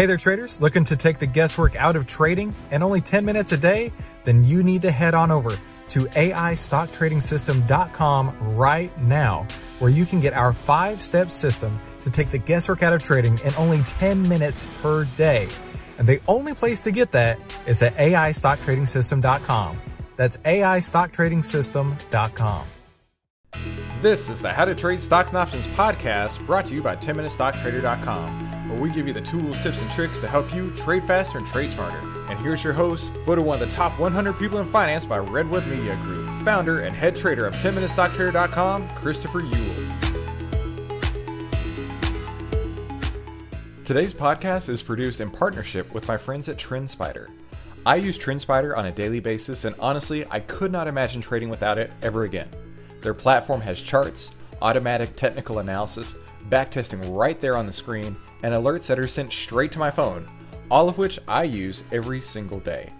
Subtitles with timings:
[0.00, 0.62] Hey there, traders.
[0.62, 3.92] Looking to take the guesswork out of trading and only 10 minutes a day?
[4.24, 9.46] Then you need to head on over to AIStockTradingSystem.com right now,
[9.78, 13.38] where you can get our five step system to take the guesswork out of trading
[13.40, 15.48] in only 10 minutes per day.
[15.98, 19.78] And the only place to get that is at AIStockTradingSystem.com.
[20.16, 22.66] That's AIStockTradingSystem.com.
[24.00, 28.49] This is the How to Trade Stocks and Options podcast brought to you by 10MinuteStockTrader.com,
[28.70, 31.46] where we give you the tools, tips, and tricks to help you trade faster and
[31.46, 31.98] trade smarter.
[32.30, 35.66] And here's your host, voted one of the top 100 people in finance by Redwood
[35.66, 40.10] Media Group, founder and head trader of 10MinuteStockTrader.com, Christopher Uhl.
[43.84, 47.26] Today's podcast is produced in partnership with my friends at TrendSpider.
[47.84, 51.76] I use TrendSpider on a daily basis, and honestly, I could not imagine trading without
[51.76, 52.48] it ever again.
[53.00, 54.30] Their platform has charts,
[54.62, 56.14] automatic technical analysis,
[56.50, 60.28] backtesting right there on the screen, and alerts that are sent straight to my phone,
[60.70, 62.92] all of which I use every single day.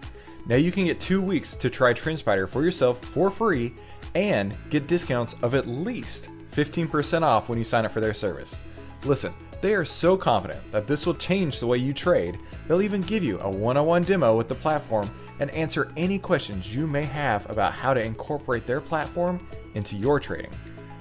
[0.46, 3.74] Now you can get two weeks to try TrendSpider for yourself for free
[4.14, 8.60] and get discounts of at least 15% off when you sign up for their service.
[9.04, 13.02] Listen, they are so confident that this will change the way you trade, they'll even
[13.02, 16.86] give you a one on one demo with the platform and answer any questions you
[16.86, 20.52] may have about how to incorporate their platform into your trading.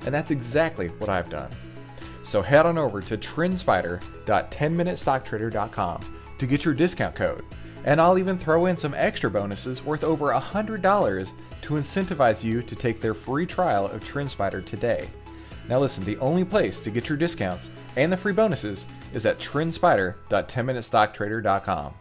[0.06, 1.50] And that's exactly what I've done.
[2.22, 7.46] So head on over to trendspider.10minutestocktrader.com to get your discount code.
[7.86, 12.76] And I'll even throw in some extra bonuses worth over $100 to incentivize you to
[12.76, 15.08] take their free trial of TrendSpider today.
[15.68, 19.40] Now, listen, the only place to get your discounts and the free bonuses is at
[19.40, 21.94] trendspider.10minutestocktrader.com.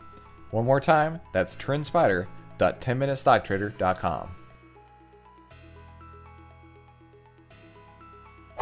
[0.51, 4.38] One more time, that's trendspider.10minutestocktrader.com.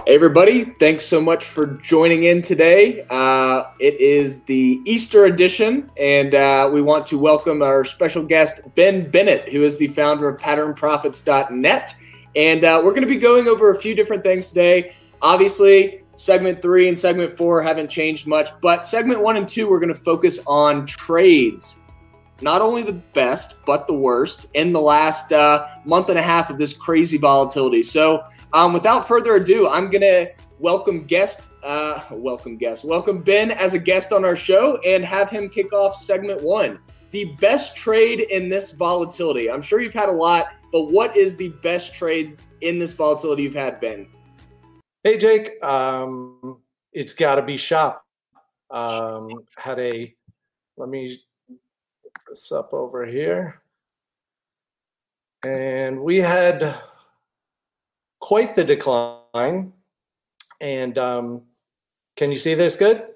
[0.04, 0.64] Hey, everybody.
[0.64, 3.04] Thanks so much for joining in today.
[3.10, 8.60] Uh, it is the Easter edition, and uh, we want to welcome our special guest,
[8.76, 11.96] Ben Bennett, who is the founder of patternprofits.net.
[12.36, 14.94] And uh, we're going to be going over a few different things today.
[15.22, 19.80] Obviously, segment three and segment four haven't changed much, but segment one and two, we're
[19.80, 21.76] going to focus on trades
[22.42, 26.50] not only the best, but the worst in the last uh, month and a half
[26.50, 27.82] of this crazy volatility.
[27.82, 33.50] So, um, without further ado, I'm going to welcome guest, uh, welcome guest, welcome Ben
[33.50, 36.78] as a guest on our show and have him kick off segment one.
[37.10, 39.50] The best trade in this volatility.
[39.50, 43.44] I'm sure you've had a lot, but what is the best trade in this volatility
[43.44, 44.08] you've had, Ben?
[45.04, 45.62] Hey, Jake.
[45.64, 46.60] Um,
[46.92, 48.04] it's got to be shop.
[48.70, 50.14] Um, had a,
[50.76, 51.16] let me
[52.28, 53.60] this up over here.
[55.44, 56.76] And we had
[58.20, 59.72] quite the decline.
[60.60, 61.42] And um,
[62.16, 63.06] can you see this good?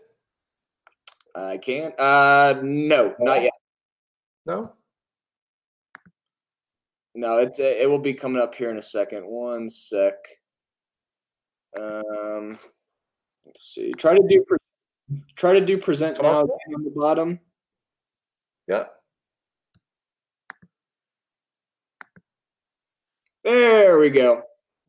[1.34, 1.98] I can't.
[1.98, 3.52] Uh, no, not yet.
[4.46, 4.72] No.
[7.14, 9.26] No, it it will be coming up here in a second.
[9.26, 10.14] One sec.
[11.78, 12.58] Um,
[13.44, 13.92] let's see.
[13.92, 14.44] Try to do
[15.34, 16.48] try to do present now on.
[16.74, 17.40] on the bottom.
[18.68, 18.86] Yeah.
[23.44, 24.42] There we go.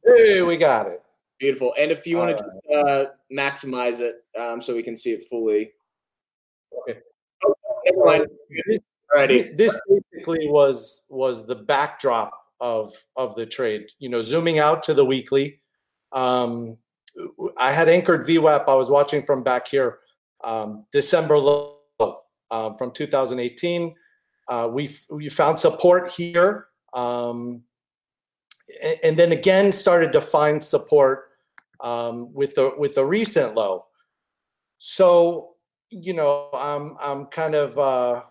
[0.03, 1.01] Hey, we got it.
[1.39, 1.73] Beautiful.
[1.77, 5.23] And if you want to just, uh, maximize it um, so we can see it
[5.29, 5.71] fully.
[6.81, 6.99] Okay.
[7.45, 8.27] Oh, never mind.
[9.15, 9.57] Alrighty.
[9.57, 13.87] This basically was was the backdrop of of the trade.
[13.99, 15.59] You know, zooming out to the weekly.
[16.11, 16.77] Um,
[17.57, 18.65] I had anchored VWAP.
[18.67, 19.99] I was watching from back here.
[20.43, 21.77] Um, December low
[22.51, 23.95] uh, from 2018.
[24.47, 26.67] Uh, we we found support here.
[26.93, 27.63] Um,
[29.03, 31.29] and then again started to find support
[31.81, 33.85] um, with the with the recent low.
[34.77, 35.51] So
[35.89, 38.23] you know, I'm I'm kind of uh,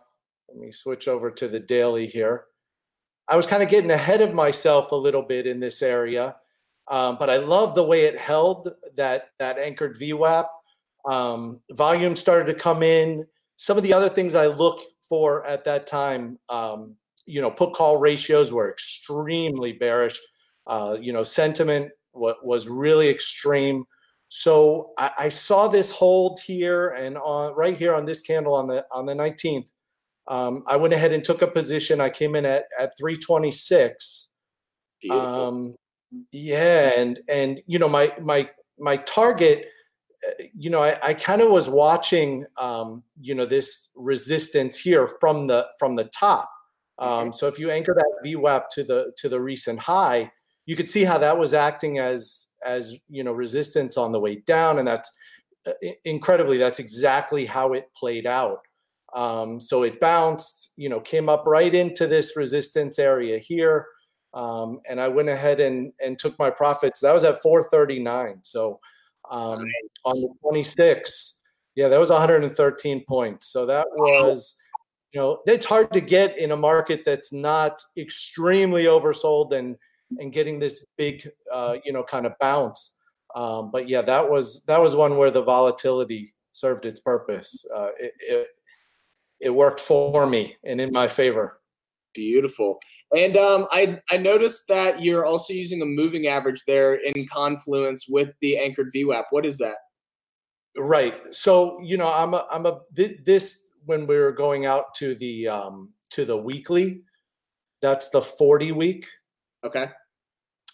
[0.48, 2.44] let me switch over to the daily here.
[3.28, 6.36] I was kind of getting ahead of myself a little bit in this area,
[6.88, 10.46] um, but I love the way it held that that anchored VWAP.
[11.08, 13.26] Um, volume started to come in.
[13.56, 16.96] Some of the other things I look for at that time, um,
[17.26, 20.18] you know, put call ratios were extremely bearish.
[20.70, 23.84] Uh, you know, sentiment was really extreme.
[24.28, 28.68] So I, I, saw this hold here and on right here on this candle on
[28.68, 29.68] the on the 19th.
[30.28, 32.00] Um, I went ahead and took a position.
[32.00, 34.32] I came in at at 326.
[35.02, 35.26] Beautiful.
[35.26, 35.74] Um,
[36.30, 39.66] yeah, and and you know my my my target
[40.24, 45.06] uh, you know, I, I kind of was watching, um, you know, this resistance here
[45.06, 46.48] from the from the top.
[46.98, 47.32] Um.
[47.32, 50.30] So if you anchor that VWAP to the to the recent high,
[50.66, 54.36] you could see how that was acting as as you know resistance on the way
[54.46, 55.10] down and that's
[55.66, 55.72] uh,
[56.04, 58.60] incredibly that's exactly how it played out
[59.14, 63.86] Um, so it bounced, you know, came up right into this resistance area here.
[64.34, 67.00] Um, and I went ahead and, and took my profits.
[67.00, 68.38] That was at 439.
[68.42, 68.78] So
[69.30, 69.64] um,
[70.04, 71.40] on the 26,
[71.74, 73.48] yeah, that was 113 points.
[73.48, 74.56] So that was,
[75.12, 79.76] you know, it's hard to get in a market that's not extremely oversold and
[80.18, 82.98] and getting this big, uh, you know, kind of bounce.
[83.34, 87.64] Um, but yeah, that was that was one where the volatility served its purpose.
[87.74, 88.46] Uh, it, it,
[89.40, 91.60] it worked for me and in my favor.
[92.12, 92.80] Beautiful.
[93.16, 98.06] And um, I I noticed that you're also using a moving average there in Confluence
[98.08, 99.24] with the anchored VWAP.
[99.30, 99.76] What is that?
[100.76, 101.14] Right.
[101.30, 105.46] So you know, I'm a I'm a this when we were going out to the
[105.48, 107.02] um to the weekly,
[107.80, 109.06] that's the 40 week.
[109.64, 109.88] Okay.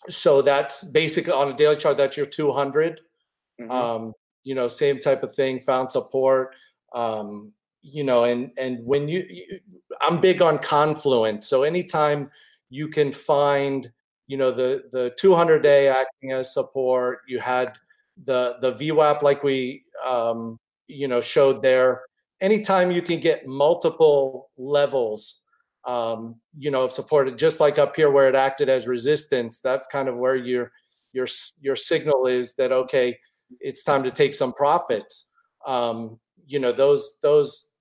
[0.08, 1.96] So that's basically on a daily chart.
[1.96, 3.00] That's your 200.
[3.60, 3.70] Mm-hmm.
[3.70, 4.12] Um,
[4.44, 5.60] you know, same type of thing.
[5.60, 6.54] Found support.
[6.94, 9.60] Um, you know, and and when you, you,
[10.00, 11.46] I'm big on Confluence.
[11.48, 12.30] So anytime
[12.68, 13.90] you can find,
[14.26, 17.72] you know, the the 200 day acting as support, you had
[18.24, 20.58] the the VWAP like we um,
[20.88, 22.02] you know showed there.
[22.40, 25.42] Anytime you can get multiple levels
[25.86, 29.60] um, you know, supported just like up here where it acted as resistance.
[29.60, 30.72] That's kind of where your
[31.12, 31.26] your
[31.60, 33.18] your signal is that okay,
[33.60, 35.32] it's time to take some profits.
[35.66, 37.72] Um, you know, those those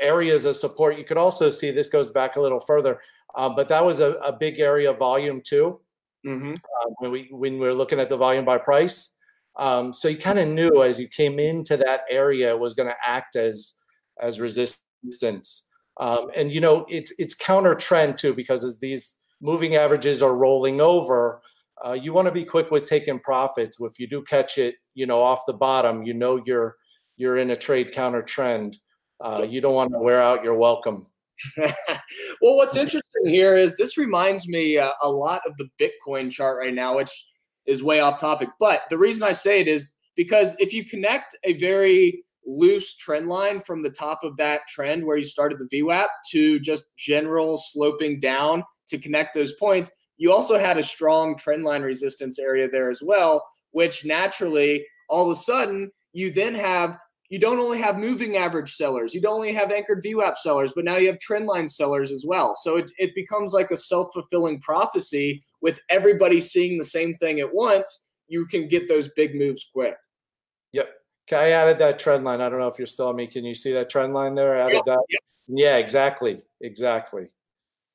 [0.00, 0.98] areas of support.
[0.98, 3.00] You could also see this goes back a little further,
[3.36, 5.80] uh, but that was a, a, big area of volume too.
[6.26, 6.52] Mm-hmm.
[6.52, 9.16] Uh, when we when we were looking at the volume by price.
[9.56, 12.88] Um, so you kind of knew as you came into that area it was going
[12.88, 13.74] to act as
[14.20, 15.67] as resistance.
[15.98, 20.34] Um, and you know, it's it's counter trend too because as these moving averages are
[20.34, 21.40] rolling over,
[21.84, 23.78] uh, you want to be quick with taking profits.
[23.80, 26.76] If you do catch it, you know, off the bottom, you know you're
[27.16, 28.78] you're in a trade counter trend.
[29.20, 31.04] Uh, you don't want to wear out your welcome.
[31.56, 36.58] well, what's interesting here is this reminds me uh, a lot of the Bitcoin chart
[36.58, 37.10] right now, which
[37.66, 38.48] is way off topic.
[38.58, 43.28] But the reason I say it is because if you connect a very loose trend
[43.28, 47.58] line from the top of that trend where you started the VWAP to just general
[47.58, 49.92] sloping down to connect those points.
[50.16, 55.30] You also had a strong trend line resistance area there as well, which naturally, all
[55.30, 56.98] of a sudden, you then have
[57.28, 60.84] you don't only have moving average sellers, you don't only have anchored VWAP sellers, but
[60.84, 62.56] now you have trend line sellers as well.
[62.56, 67.40] So it, it becomes like a self fulfilling prophecy with everybody seeing the same thing
[67.40, 68.06] at once.
[68.28, 69.96] You can get those big moves quick.
[70.72, 70.88] Yep.
[71.32, 72.40] I added that trend line.
[72.40, 73.26] I don't know if you're still on me.
[73.26, 74.54] Can you see that trend line there?
[74.54, 75.00] I added yep, that.
[75.08, 75.20] Yep.
[75.48, 77.28] Yeah, exactly, exactly.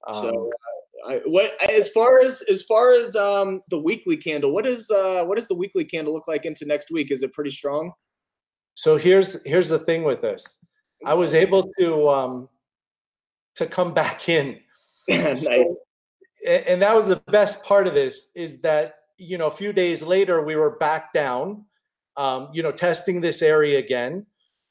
[0.07, 4.51] Um, so, uh, I, what as far as as far as um, the weekly candle,
[4.51, 7.11] what is uh, what does the weekly candle look like into next week?
[7.11, 7.91] Is it pretty strong?
[8.75, 10.63] So here's here's the thing with this.
[11.05, 12.49] I was able to um,
[13.55, 14.59] to come back in.
[15.09, 15.45] nice.
[15.45, 15.77] so,
[16.47, 20.01] and that was the best part of this is that you know a few days
[20.01, 21.65] later we were back down
[22.17, 24.25] um, you know, testing this area again.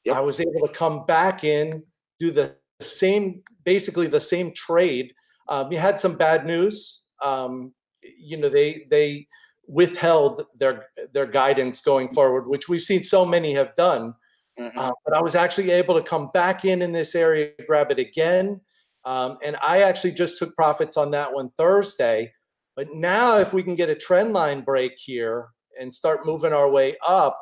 [0.05, 0.15] Yep.
[0.15, 1.83] I was able to come back in,
[2.19, 5.13] do the same, basically the same trade.
[5.47, 7.03] Um, you had some bad news.
[7.23, 9.27] Um, you know, they they
[9.67, 14.13] withheld their their guidance going forward, which we've seen so many have done.
[14.59, 14.77] Mm-hmm.
[14.77, 17.99] Uh, but I was actually able to come back in in this area, grab it
[17.99, 18.61] again,
[19.05, 22.31] um, and I actually just took profits on that one Thursday.
[22.75, 25.49] But now, if we can get a trend line break here,
[25.79, 27.39] and start moving our way up,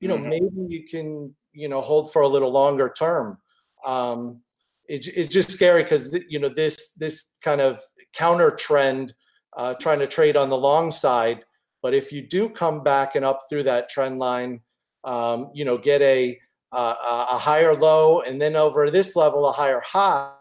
[0.00, 0.28] you know, mm-hmm.
[0.28, 3.38] maybe you can, you know, hold for a little longer term.
[3.84, 4.40] Um,
[4.88, 7.80] it's, it's just scary because you know this this kind of
[8.12, 9.14] counter trend,
[9.56, 11.44] uh, trying to trade on the long side.
[11.82, 14.60] But if you do come back and up through that trend line,
[15.04, 16.38] um, you know, get a
[16.72, 20.32] uh, a higher low and then over this level a higher high,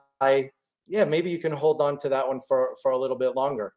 [0.88, 3.74] yeah, maybe you can hold on to that one for for a little bit longer.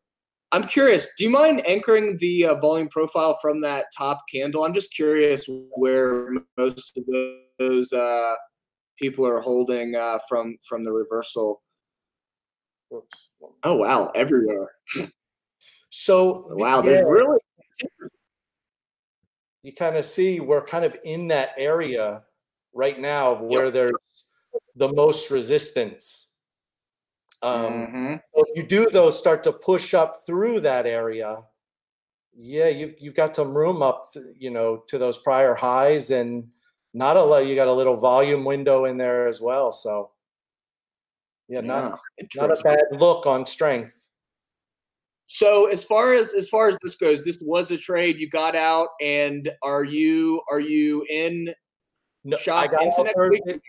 [0.54, 1.10] I'm curious.
[1.18, 4.62] Do you mind anchoring the uh, volume profile from that top candle?
[4.62, 7.04] I'm just curious where most of
[7.58, 8.34] those uh,
[8.96, 11.60] people are holding uh, from from the reversal.
[12.94, 13.30] Oops.
[13.64, 14.70] Oh wow, everywhere.
[15.90, 17.38] So wow, yeah, really.
[19.64, 22.22] You kind of see we're kind of in that area
[22.72, 23.74] right now of where yep.
[23.74, 24.26] there's
[24.76, 26.23] the most resistance.
[27.44, 28.14] Um, mm-hmm.
[28.34, 31.42] so you do those start to push up through that area,
[32.34, 36.48] yeah, you've you've got some room up, to, you know, to those prior highs, and
[36.94, 37.46] not a lot.
[37.46, 39.72] You got a little volume window in there as well.
[39.72, 40.10] So,
[41.48, 42.00] yeah, not
[42.34, 43.92] not a bad look on strength.
[45.26, 48.56] So as far as as far as this goes, this was a trade you got
[48.56, 51.52] out, and are you are you in
[52.24, 53.60] no, shot into next week?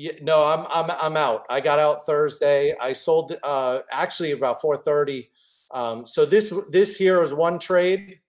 [0.00, 1.44] Yeah, no, I'm I'm I'm out.
[1.50, 2.74] I got out Thursday.
[2.80, 5.28] I sold uh, actually about 4:30.
[5.72, 8.20] Um, so this this here is one trade.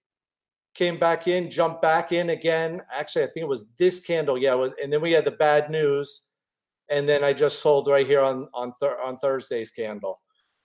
[0.73, 2.81] Came back in, jumped back in again.
[2.93, 4.37] Actually, I think it was this candle.
[4.37, 6.27] Yeah, was, and then we had the bad news,
[6.89, 10.19] and then I just sold right here on on th- on Thursday's candle.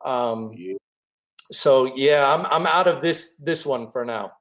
[0.05, 0.51] Um.
[1.53, 4.33] So yeah, I'm I'm out of this this one for now.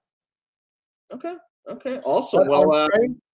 [1.14, 1.36] Okay.
[1.70, 2.00] Okay.
[2.00, 2.48] Awesome.
[2.48, 2.90] Well, uh,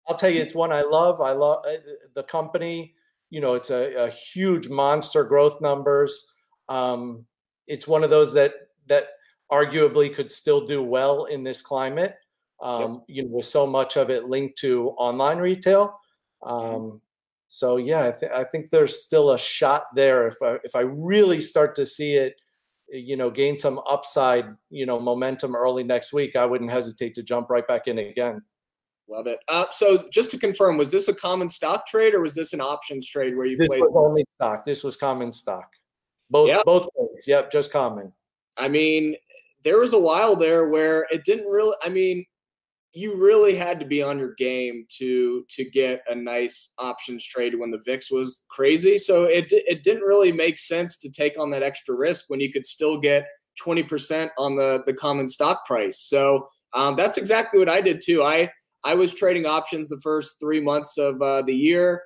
[0.08, 1.20] I'll tell you, it's one I love.
[1.20, 1.76] I love uh,
[2.16, 2.96] the company.
[3.30, 6.32] You know, it's a, a huge monster growth numbers.
[6.68, 7.26] Um,
[7.66, 8.54] it's one of those that
[8.88, 9.08] that
[9.50, 12.14] arguably could still do well in this climate.
[12.62, 13.02] Um, yep.
[13.08, 15.98] You know, with so much of it linked to online retail.
[16.42, 16.74] Mm-hmm.
[16.74, 17.00] Um,
[17.46, 20.28] so yeah, I, th- I, think there's still a shot there.
[20.28, 22.34] If I, if I really start to see it,
[22.88, 27.22] you know, gain some upside, you know, momentum early next week, I wouldn't hesitate to
[27.22, 28.42] jump right back in again.
[29.10, 29.40] Love it.
[29.48, 32.60] Uh, so just to confirm, was this a common stock trade or was this an
[32.60, 33.80] options trade where you this played?
[33.80, 34.64] Was only stock.
[34.64, 35.68] This was common stock.
[36.30, 36.64] Both yep.
[36.64, 37.24] both ways.
[37.26, 38.12] Yep, just common.
[38.56, 39.16] I mean,
[39.64, 41.74] there was a while there where it didn't really.
[41.82, 42.24] I mean,
[42.92, 47.58] you really had to be on your game to to get a nice options trade
[47.58, 48.96] when the VIX was crazy.
[48.96, 52.52] So it it didn't really make sense to take on that extra risk when you
[52.52, 53.26] could still get
[53.60, 56.00] 20% on the the common stock price.
[56.00, 58.22] So um, that's exactly what I did too.
[58.22, 58.50] I
[58.84, 62.02] I was trading options the first three months of uh, the year,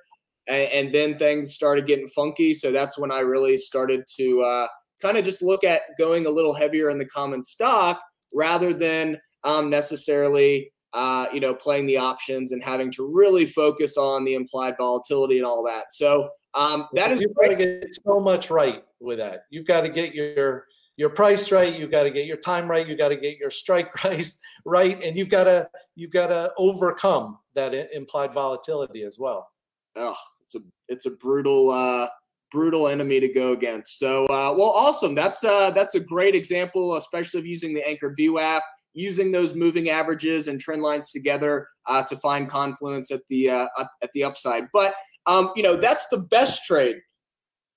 [0.47, 2.53] and, and, then things started getting funky.
[2.53, 4.67] So that's when I really started to uh,
[5.01, 8.01] kind of just look at going a little heavier in the common stock
[8.33, 10.71] rather than um, necessarily.
[10.93, 15.35] Uh, you know, playing the options and having to really focus on the implied volatility
[15.35, 15.91] and all that.
[15.91, 19.41] So um, that is you've got to get so much right with that.
[19.49, 20.67] You've got to get your
[20.97, 23.49] your price right you got to get your time right you got to get your
[23.49, 29.17] strike price right and you've got to you've got to overcome that implied volatility as
[29.17, 29.47] well.
[29.95, 32.07] Oh it's a it's a brutal uh
[32.51, 33.97] brutal enemy to go against.
[33.99, 35.15] So uh well awesome.
[35.15, 38.61] That's uh that's a great example especially of using the anchor VWAP
[38.93, 43.67] using those moving averages and trend lines together uh, to find confluence at the uh,
[44.01, 44.67] at the upside.
[44.71, 44.93] But
[45.25, 46.97] um you know that's the best trade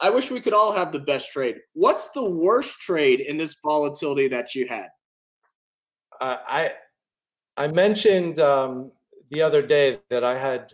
[0.00, 1.56] I wish we could all have the best trade.
[1.72, 4.88] What's the worst trade in this volatility that you had?
[6.20, 6.70] Uh, I
[7.56, 8.92] I mentioned um,
[9.30, 10.72] the other day that I had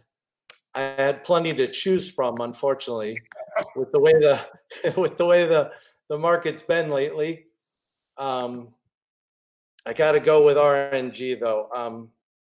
[0.74, 2.40] I had plenty to choose from.
[2.40, 3.20] Unfortunately,
[3.76, 4.40] with the way the
[4.96, 5.72] with the way the
[6.08, 7.46] the market's been lately,
[8.18, 8.68] um,
[9.86, 11.68] I got to go with RNG though.
[11.74, 12.10] Um,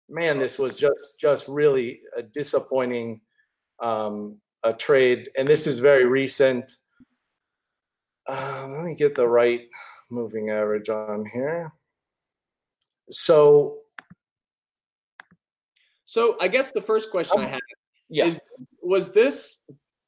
[0.08, 3.20] man, this was just just really a disappointing
[3.80, 6.76] um, a trade, and this is very recent.
[8.28, 9.62] Um, let me get the right
[10.10, 11.72] moving average on here.
[13.10, 13.78] So,
[16.04, 17.60] so I guess the first question um, I have
[18.08, 18.26] yeah.
[18.26, 18.40] is:
[18.82, 19.58] Was this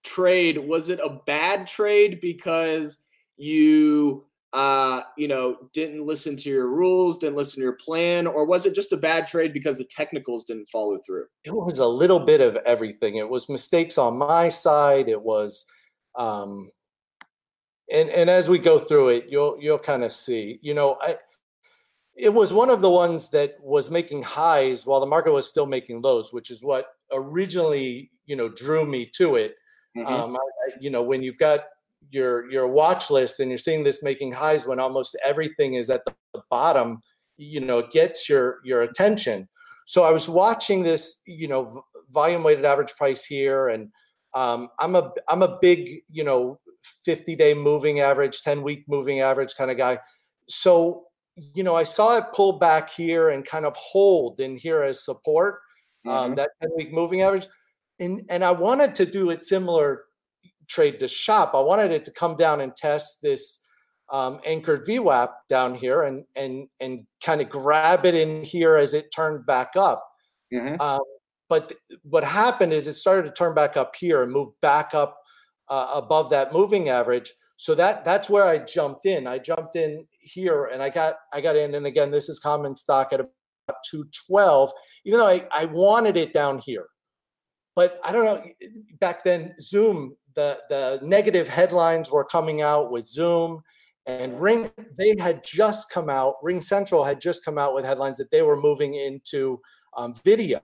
[0.04, 2.98] trade was it a bad trade because
[3.36, 8.46] you uh, you know, didn't listen to your rules, didn't listen to your plan, or
[8.46, 11.26] was it just a bad trade because the technicals didn't follow through?
[11.42, 13.16] It was a little bit of everything.
[13.16, 15.08] It was mistakes on my side.
[15.08, 15.64] It was,
[16.16, 16.70] um,
[17.92, 20.60] and and as we go through it, you'll you'll kind of see.
[20.62, 21.16] You know, I
[22.16, 25.66] it was one of the ones that was making highs while the market was still
[25.66, 29.56] making lows, which is what originally you know drew me to it.
[29.96, 30.12] Mm-hmm.
[30.12, 31.64] Um, I, you know, when you've got
[32.10, 36.02] your your watch list and you're seeing this making highs when almost everything is at
[36.04, 37.00] the bottom
[37.36, 39.48] you know it gets your your attention.
[39.86, 43.90] So i was watching this you know volume weighted average price here and
[44.34, 46.58] um, i'm a i'm a big you know
[47.04, 49.98] 50 day moving average 10 week moving average kind of guy.
[50.48, 51.04] So
[51.36, 55.04] you know i saw it pull back here and kind of hold in here as
[55.04, 55.58] support
[56.06, 56.24] um, mm-hmm.
[56.24, 57.46] um, that 10 week moving average.
[57.98, 60.04] And and i wanted to do it similar
[60.68, 61.52] trade to shop.
[61.54, 63.60] I wanted it to come down and test this
[64.12, 68.94] um, anchored VWAP down here and and and kind of grab it in here as
[68.94, 70.04] it turned back up.
[70.52, 70.80] Mm-hmm.
[70.80, 71.00] Um,
[71.48, 74.94] but th- what happened is it started to turn back up here and move back
[74.94, 75.18] up
[75.68, 77.32] uh, above that moving average.
[77.56, 79.26] So that that's where I jumped in.
[79.26, 81.74] I jumped in here and I got I got in.
[81.74, 84.70] And again, this is common stock at about 212,
[85.04, 86.86] even though I, I wanted it down here.
[87.76, 88.44] But I don't know.
[89.00, 93.62] Back then, Zoom the the negative headlines were coming out with Zoom
[94.06, 94.70] and Ring.
[94.96, 96.36] They had just come out.
[96.42, 99.60] Ring Central had just come out with headlines that they were moving into
[99.96, 100.60] um, video.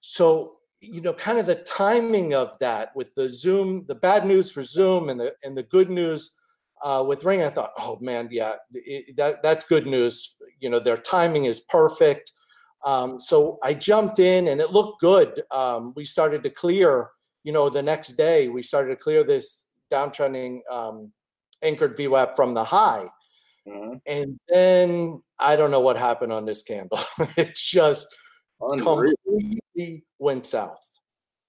[0.00, 4.50] So you know, kind of the timing of that with the Zoom, the bad news
[4.50, 6.32] for Zoom, and the and the good news
[6.82, 7.42] uh, with Ring.
[7.42, 10.36] I thought, oh man, yeah, it, that that's good news.
[10.60, 12.32] You know, their timing is perfect.
[12.84, 15.42] Um, so I jumped in, and it looked good.
[15.50, 17.10] Um, we started to clear
[17.46, 21.12] you know, the next day we started to clear this downtrending um,
[21.62, 23.06] anchored VWAP from the high.
[23.68, 23.98] Mm-hmm.
[24.04, 26.98] And then I don't know what happened on this candle.
[27.36, 28.08] it just
[28.60, 29.14] Unreal.
[29.24, 30.90] completely went south.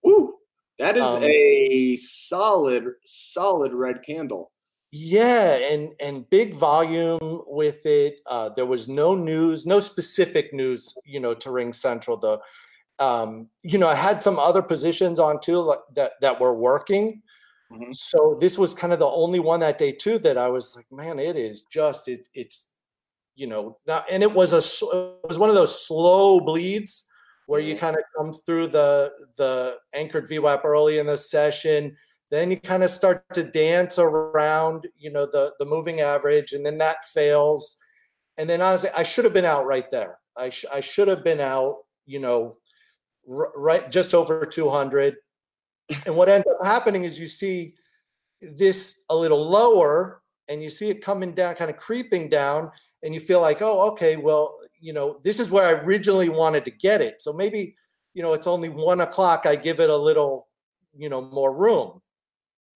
[0.03, 0.35] Woo!
[0.77, 4.51] That is um, a solid, solid red candle.
[4.91, 8.19] Yeah, and and big volume with it.
[8.27, 12.17] Uh, there was no news, no specific news, you know, to Ring Central.
[12.17, 12.39] The,
[12.99, 17.21] um, you know, I had some other positions on too like, that that were working.
[17.71, 17.91] Mm-hmm.
[17.91, 20.91] So this was kind of the only one that day too that I was like,
[20.91, 22.75] man, it is just it's it's,
[23.35, 24.57] you know, not, and it was a
[24.97, 27.09] it was one of those slow bleeds
[27.47, 31.95] where you kind of come through the the anchored VWAP early in the session.
[32.29, 36.65] Then you kind of start to dance around, you know, the the moving average, and
[36.65, 37.77] then that fails.
[38.37, 40.19] And then honestly, I should have been out right there.
[40.35, 42.57] I sh- I should have been out, you know,
[43.27, 45.15] right just over 200.
[46.05, 47.75] And what ends up happening is you see
[48.41, 52.71] this a little lower, and you see it coming down, kind of creeping down,
[53.03, 56.65] and you feel like, oh, okay, well, you know, this is where I originally wanted
[56.65, 57.21] to get it.
[57.21, 57.75] So maybe,
[58.13, 59.45] you know, it's only one o'clock.
[59.45, 60.47] I give it a little,
[60.95, 62.01] you know, more room.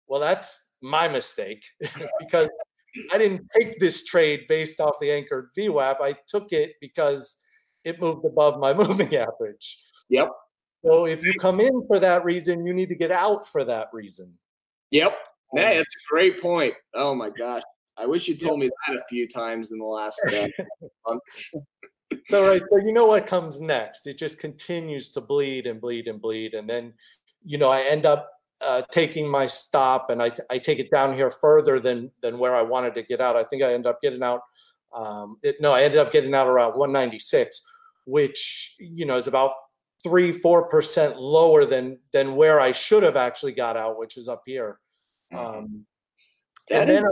[0.08, 1.64] Well, that's my mistake
[2.20, 2.50] because
[3.14, 6.02] I didn't take this trade based off the anchored VWAP.
[6.02, 7.38] I took it because
[7.84, 9.78] it moved above my moving average.
[10.12, 10.30] Yep.
[10.84, 13.88] So if you come in for that reason, you need to get out for that
[13.94, 14.34] reason.
[14.92, 15.14] Yep.
[15.56, 16.74] Hey, that's a great point.
[16.94, 17.62] Oh my gosh.
[17.98, 21.24] I wish you told me that a few times in the last month.
[22.28, 24.06] so right, so you know what comes next.
[24.08, 26.94] It just continues to bleed and bleed and bleed, and then
[27.46, 28.30] you know I end up
[28.66, 32.38] uh, taking my stop and I, t- I take it down here further than than
[32.38, 33.36] where I wanted to get out.
[33.36, 34.42] I think I end up getting out.
[34.94, 37.62] Um, it, no, I ended up getting out around 196,
[38.06, 39.54] which you know is about
[40.04, 44.28] three four percent lower than than where I should have actually got out, which is
[44.28, 44.80] up here.
[45.34, 45.58] Mm-hmm.
[45.58, 45.86] Um,
[46.70, 47.04] and then,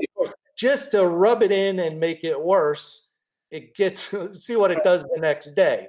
[0.57, 3.09] just to rub it in and make it worse,
[3.51, 5.87] it gets see what it does the next day.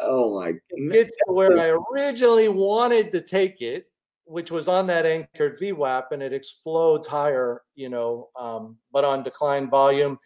[0.00, 0.54] Oh my!
[0.70, 3.86] It gets to where I originally wanted to take it,
[4.24, 9.22] which was on that anchored VWAP, and it explodes higher, you know, um, but on
[9.22, 10.18] decline volume.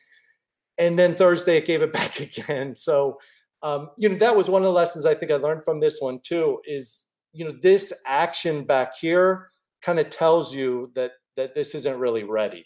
[0.79, 2.75] And then Thursday it gave it back again.
[2.75, 3.19] So,
[3.63, 5.99] um, you know, that was one of the lessons I think I learned from this
[6.01, 6.61] one too.
[6.65, 9.51] Is you know this action back here
[9.83, 12.65] kind of tells you that that this isn't really ready.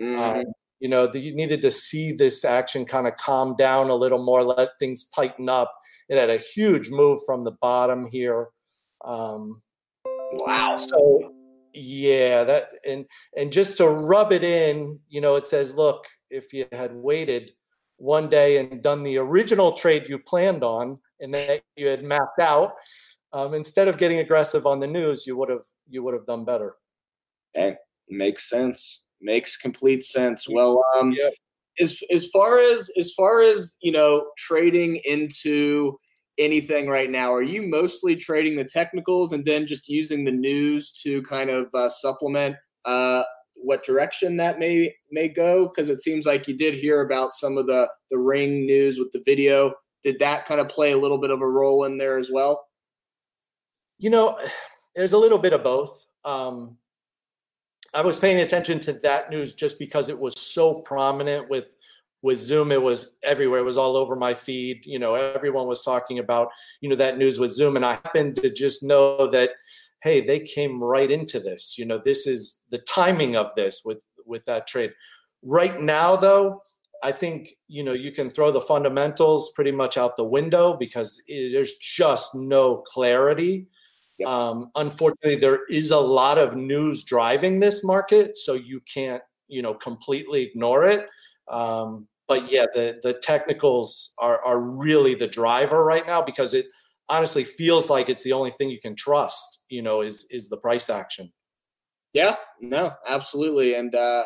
[0.00, 0.38] Mm-hmm.
[0.40, 0.44] Um,
[0.80, 4.22] you know, the, you needed to see this action kind of calm down a little
[4.22, 5.72] more, let things tighten up.
[6.08, 8.48] It had a huge move from the bottom here.
[9.04, 9.60] Um,
[10.32, 10.76] wow.
[10.76, 11.32] So
[11.74, 13.04] yeah, that and
[13.36, 17.52] and just to rub it in, you know, it says, look, if you had waited
[18.00, 22.40] one day and done the original trade you planned on and that you had mapped
[22.40, 22.74] out,
[23.32, 26.44] um, instead of getting aggressive on the news, you would have you would have done
[26.44, 26.76] better.
[27.54, 27.76] Hey,
[28.08, 30.48] makes sense makes complete sense.
[30.48, 31.30] Well, um, yeah.
[31.78, 35.98] as as far as as far as you know, trading into
[36.38, 40.92] anything right now, are you mostly trading the technicals and then just using the news
[41.02, 43.22] to kind of uh, supplement uh,
[43.62, 45.68] what direction that may may go?
[45.68, 49.10] Because it seems like you did hear about some of the the ring news with
[49.12, 49.74] the video.
[50.02, 52.66] Did that kind of play a little bit of a role in there as well?
[53.98, 54.38] You know,
[54.94, 56.04] there's a little bit of both.
[56.24, 56.76] Um,
[57.92, 61.74] I was paying attention to that news just because it was so prominent with
[62.22, 62.70] with Zoom.
[62.70, 63.60] It was everywhere.
[63.60, 64.82] It was all over my feed.
[64.84, 66.48] You know, everyone was talking about
[66.80, 69.50] you know that news with Zoom, and I happened to just know that
[70.02, 71.76] hey, they came right into this.
[71.78, 74.92] You know, this is the timing of this with with that trade.
[75.42, 76.62] Right now, though,
[77.02, 81.20] I think you know you can throw the fundamentals pretty much out the window because
[81.28, 83.68] it, there's just no clarity
[84.18, 84.28] Yep.
[84.28, 89.62] Um, unfortunately, there is a lot of news driving this market, so you can't, you
[89.62, 91.08] know, completely ignore it.
[91.50, 96.66] Um, but yeah, the the technicals are are really the driver right now because it
[97.08, 99.59] honestly feels like it's the only thing you can trust.
[99.70, 101.32] You know, is is the price action.
[102.12, 104.24] Yeah, no, absolutely, and uh,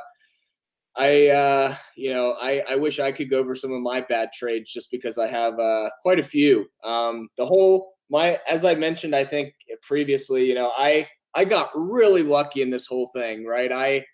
[0.96, 4.30] I, uh, you know, I, I wish I could go over some of my bad
[4.32, 6.66] trades just because I have uh, quite a few.
[6.84, 11.70] Um, the whole my as I mentioned, I think previously, you know, I I got
[11.74, 13.72] really lucky in this whole thing, right?
[13.72, 14.04] I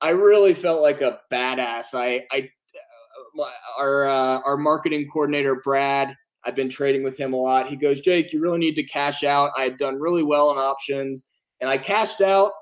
[0.00, 1.94] I really felt like a badass.
[1.94, 2.50] I I
[3.38, 3.44] uh,
[3.78, 6.14] our uh, our marketing coordinator Brad,
[6.46, 7.68] I've been trading with him a lot.
[7.68, 10.58] He goes, "Jake, you really need to cash out." I had done really well on
[10.58, 11.26] options,
[11.60, 12.52] and I cashed out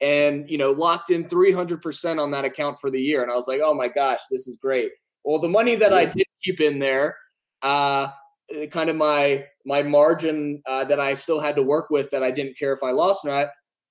[0.00, 3.46] and you know locked in 300% on that account for the year and i was
[3.46, 4.90] like oh my gosh this is great
[5.22, 7.16] well the money that i did keep in there
[7.62, 8.08] uh,
[8.54, 12.22] uh, kind of my my margin uh, that I still had to work with that
[12.22, 13.48] I didn't care if I lost or not.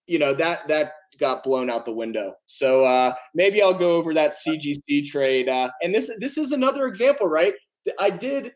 [0.08, 2.34] you know that that got blown out the window.
[2.46, 5.50] So uh, maybe I'll go over that CGC trade.
[5.50, 7.54] Uh, and this this is another example, right?
[8.00, 8.54] I did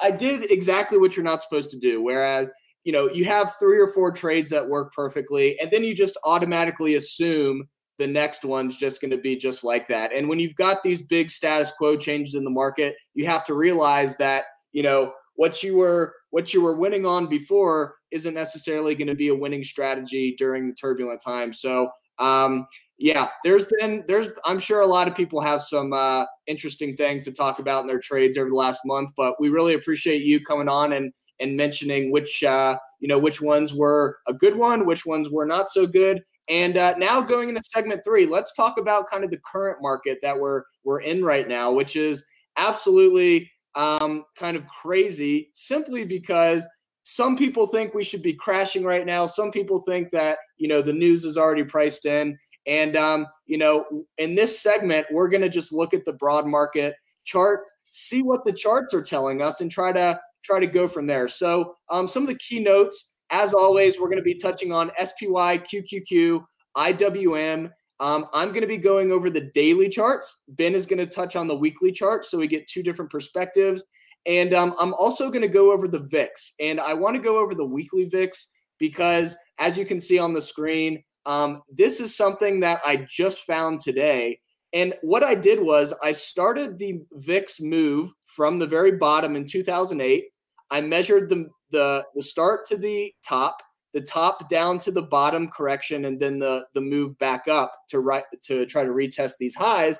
[0.00, 2.02] I did exactly what you're not supposed to do.
[2.02, 2.50] Whereas
[2.84, 6.16] you know you have three or four trades that work perfectly, and then you just
[6.24, 10.12] automatically assume the next one's just going to be just like that.
[10.12, 13.54] And when you've got these big status quo changes in the market, you have to
[13.54, 18.94] realize that you know what you were what you were winning on before isn't necessarily
[18.94, 21.52] going to be a winning strategy during the turbulent time.
[21.52, 22.66] So um,
[22.98, 27.24] yeah, there's been there's I'm sure a lot of people have some uh, interesting things
[27.24, 30.40] to talk about in their trades over the last month, but we really appreciate you
[30.44, 34.86] coming on and and mentioning which uh, you know which ones were a good one,
[34.86, 36.22] which ones were not so good.
[36.48, 40.18] And uh, now going into segment three, let's talk about kind of the current market
[40.22, 42.22] that we're we're in right now, which is
[42.56, 46.66] absolutely um, kind of crazy simply because
[47.04, 49.26] some people think we should be crashing right now.
[49.26, 52.36] Some people think that, you know, the news is already priced in.
[52.66, 56.46] And, um, you know, in this segment, we're going to just look at the broad
[56.46, 60.86] market chart, see what the charts are telling us and try to try to go
[60.86, 61.28] from there.
[61.28, 64.90] So um, some of the key notes, as always, we're going to be touching on
[65.02, 66.44] SPY, QQQ,
[66.76, 70.40] IWM, um, I'm going to be going over the daily charts.
[70.48, 73.84] Ben is going to touch on the weekly chart so we get two different perspectives.
[74.26, 76.54] And um, I'm also going to go over the VIX.
[76.60, 78.46] And I want to go over the weekly VIX
[78.78, 83.40] because, as you can see on the screen, um, this is something that I just
[83.46, 84.40] found today.
[84.72, 89.46] And what I did was I started the VIX move from the very bottom in
[89.46, 90.24] 2008.
[90.70, 93.62] I measured the, the, the start to the top
[93.94, 98.00] the top down to the bottom correction and then the the move back up to
[98.00, 99.98] right to try to retest these highs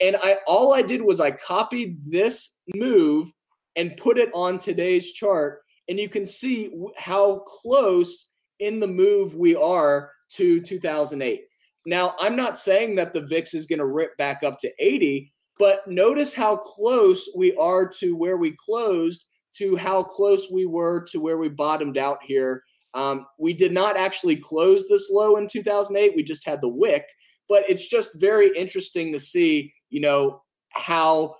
[0.00, 3.32] and i all i did was i copied this move
[3.76, 8.28] and put it on today's chart and you can see how close
[8.58, 11.42] in the move we are to 2008
[11.86, 15.30] now i'm not saying that the vix is going to rip back up to 80
[15.58, 21.02] but notice how close we are to where we closed to how close we were
[21.04, 22.62] to where we bottomed out here
[22.94, 26.14] um, we did not actually close this low in 2008.
[26.16, 27.06] We just had the wick,
[27.48, 31.36] but it's just very interesting to see, you know, how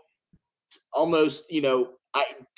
[0.92, 1.94] almost, you know,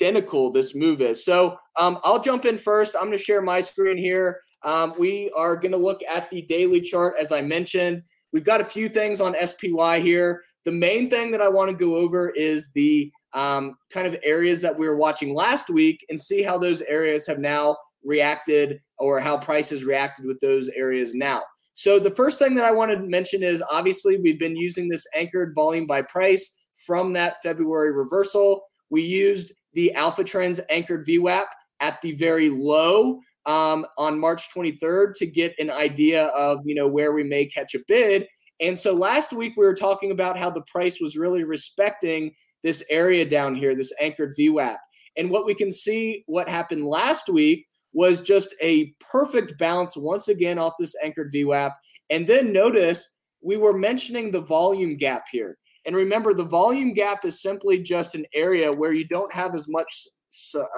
[0.01, 1.25] identical this move is.
[1.25, 2.95] So um, I'll jump in first.
[2.95, 4.41] I'm going to share my screen here.
[4.65, 8.03] Um, we are going to look at the daily chart, as I mentioned.
[8.33, 10.43] We've got a few things on SPY here.
[10.65, 14.61] The main thing that I want to go over is the um, kind of areas
[14.63, 19.21] that we were watching last week and see how those areas have now reacted or
[19.21, 21.43] how prices reacted with those areas now.
[21.75, 25.07] So the first thing that I want to mention is obviously we've been using this
[25.15, 26.51] anchored volume by price
[26.87, 28.63] from that February reversal.
[28.91, 31.47] We used the Alpha Trends anchored VWAP
[31.81, 36.89] at the very low um, on March 23rd to get an idea of you know
[36.89, 38.27] where we may catch a bid.
[38.61, 42.85] And so last week we were talking about how the price was really respecting this
[42.91, 44.77] area down here, this anchored VWAP.
[45.17, 50.29] And what we can see what happened last week was just a perfect bounce once
[50.29, 51.73] again off this anchored VWAP.
[52.11, 55.59] And then notice we were mentioning the volume gap here.
[55.85, 59.67] And remember, the volume gap is simply just an area where you don't have as
[59.69, 60.07] much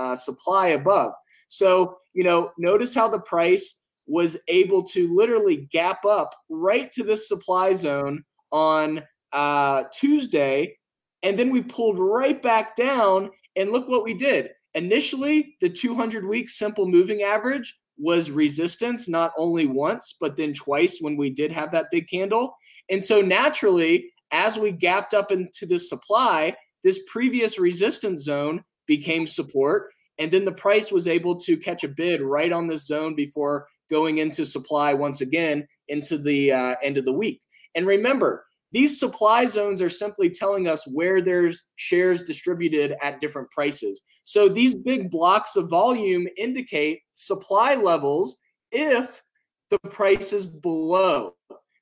[0.01, 1.13] uh, supply above.
[1.55, 7.05] So, you know, notice how the price was able to literally gap up right to
[7.05, 10.77] this supply zone on uh, Tuesday.
[11.23, 13.31] And then we pulled right back down.
[13.55, 14.51] And look what we did.
[14.75, 20.99] Initially, the 200 week simple moving average was resistance not only once, but then twice
[21.01, 22.57] when we did have that big candle.
[22.91, 29.25] And so naturally, as we gapped up into the supply, this previous resistance zone became
[29.25, 29.94] support.
[30.19, 33.67] And then the price was able to catch a bid right on this zone before
[33.91, 37.41] going into supply once again into the uh, end of the week.
[37.75, 43.51] And remember, these supply zones are simply telling us where there's shares distributed at different
[43.51, 44.01] prices.
[44.25, 48.37] So these big blocks of volume indicate supply levels
[48.73, 49.23] if
[49.71, 51.37] the price is below.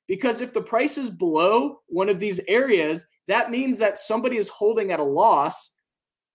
[0.07, 4.49] Because if the price is below one of these areas, that means that somebody is
[4.49, 5.71] holding at a loss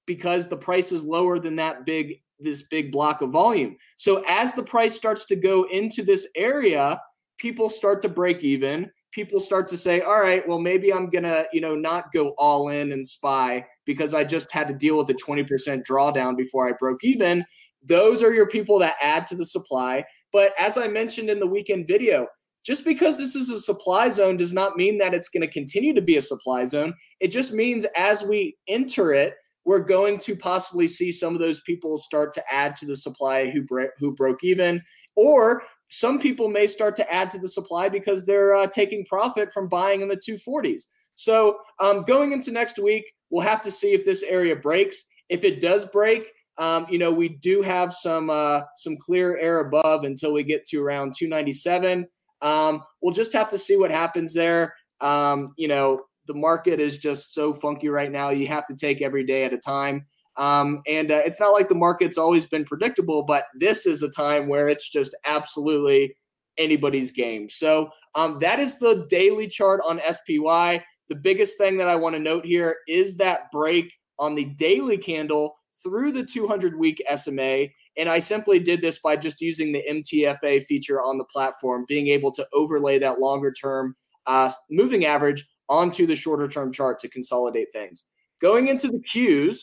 [0.09, 3.77] because the price is lower than that big this big block of volume.
[3.97, 7.01] So as the price starts to go into this area,
[7.37, 11.25] people start to break even people start to say, all right, well, maybe I'm going
[11.25, 14.97] to, you know, not go all in and SPY because I just had to deal
[14.97, 17.45] with a 20% drawdown before I broke even.
[17.83, 20.05] Those are your people that add to the supply.
[20.33, 22.27] But as I mentioned in the weekend video,
[22.65, 25.95] just because this is a supply zone does not mean that it's going to continue
[25.95, 26.93] to be a supply zone.
[27.21, 29.35] It just means as we enter it,
[29.69, 33.51] we're going to possibly see some of those people start to add to the supply
[33.51, 33.67] who
[33.99, 34.83] who broke even
[35.15, 39.53] or some people may start to add to the supply because they're uh, taking profit
[39.53, 40.85] from buying in the 240s.
[41.15, 45.03] So um, going into next week, we'll have to see if this area breaks.
[45.29, 49.61] If it does break, um, you know, we do have some uh, some clear air
[49.61, 52.07] above until we get to around 297.
[52.41, 54.75] Um, we'll just have to see what happens there.
[55.03, 58.31] Um, you know, the market is just so funky right now.
[58.31, 60.05] You have to take every day at a time.
[60.37, 64.11] Um, and uh, it's not like the market's always been predictable, but this is a
[64.11, 66.15] time where it's just absolutely
[66.59, 67.49] anybody's game.
[67.49, 70.85] So um, that is the daily chart on SPY.
[71.09, 74.99] The biggest thing that I want to note here is that break on the daily
[74.99, 77.67] candle through the 200 week SMA.
[77.97, 82.09] And I simply did this by just using the MTFA feature on the platform, being
[82.09, 83.95] able to overlay that longer term
[84.29, 88.05] uh, moving average onto the shorter term chart to consolidate things.
[88.41, 89.59] Going into the Qs,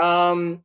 [0.00, 0.62] um,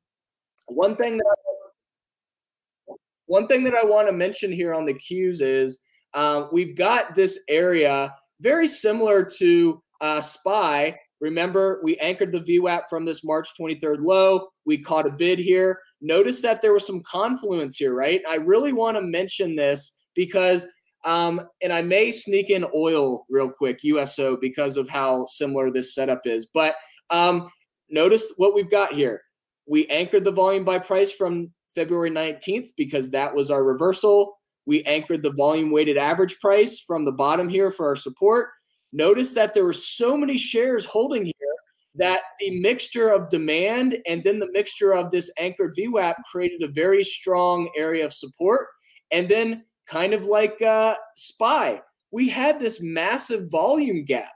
[0.68, 2.94] one thing that I,
[3.26, 5.80] one thing that I want to mention here on the Qs is
[6.14, 12.90] um, we've got this area very similar to uh, SPY Remember, we anchored the VWAP
[12.90, 14.48] from this March 23rd low.
[14.66, 15.80] We caught a bid here.
[16.02, 18.22] Notice that there was some confluence here, right?
[18.28, 20.68] I really want to mention this because,
[21.04, 25.96] um, and I may sneak in oil real quick, USO, because of how similar this
[25.96, 26.48] setup is.
[26.54, 26.76] But
[27.10, 27.50] um,
[27.90, 29.22] notice what we've got here.
[29.68, 34.38] We anchored the volume by price from February 19th because that was our reversal.
[34.66, 38.50] We anchored the volume weighted average price from the bottom here for our support.
[38.94, 41.34] Notice that there were so many shares holding here
[41.96, 46.72] that the mixture of demand and then the mixture of this anchored VWAP created a
[46.72, 48.68] very strong area of support.
[49.12, 54.34] And then, kind of like uh, SPY, we had this massive volume gap.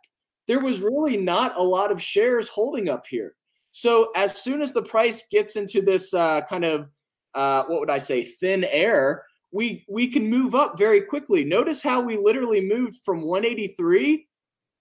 [0.47, 3.35] There was really not a lot of shares holding up here.
[3.71, 6.89] So, as soon as the price gets into this uh, kind of,
[7.33, 11.43] uh, what would I say, thin air, we, we can move up very quickly.
[11.43, 14.25] Notice how we literally moved from 183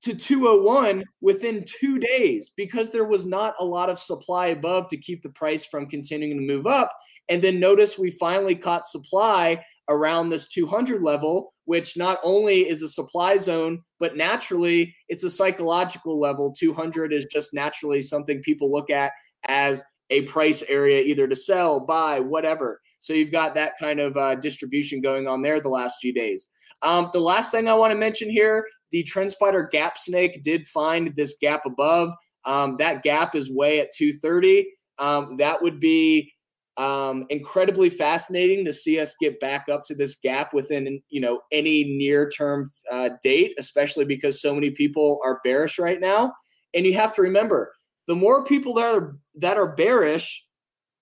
[0.04, 4.98] to 201 within two days because there was not a lot of supply above to
[4.98, 6.90] keep the price from continuing to move up.
[7.30, 12.82] And then notice we finally caught supply around this 200 level, which not only is
[12.82, 16.52] a supply zone, but naturally it's a psychological level.
[16.52, 19.12] 200 is just naturally something people look at
[19.48, 22.80] as a price area either to sell, buy, whatever.
[23.04, 26.48] So you've got that kind of uh, distribution going on there the last few days.
[26.80, 31.14] Um, the last thing I want to mention here the TrendSpider Gap Snake did find
[31.14, 32.14] this gap above.
[32.46, 34.70] Um, that gap is way at 230.
[34.98, 36.32] Um, that would be
[36.78, 41.42] um, incredibly fascinating to see us get back up to this gap within you know
[41.52, 46.32] any near term uh, date, especially because so many people are bearish right now.
[46.72, 47.74] And you have to remember,
[48.06, 50.46] the more people that are that are bearish,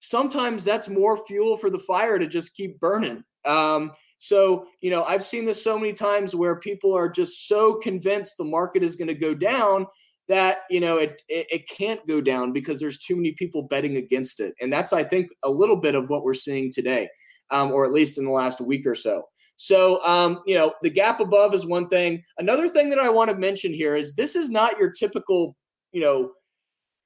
[0.03, 3.23] sometimes that's more fuel for the fire to just keep burning.
[3.45, 7.75] Um, so, you know, I've seen this so many times where people are just so
[7.75, 9.87] convinced the market is going to go down
[10.29, 13.97] that, you know, it, it, it can't go down because there's too many people betting
[13.97, 14.55] against it.
[14.61, 17.09] And that's, I think, a little bit of what we're seeing today,
[17.51, 19.25] um, or at least in the last week or so.
[19.57, 22.23] So, um, you know, the gap above is one thing.
[22.39, 25.57] Another thing that I want to mention here is this is not your typical,
[25.93, 26.33] you know,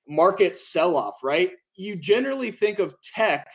[0.09, 1.51] market sell off, right?
[1.77, 3.47] You generally think of tech,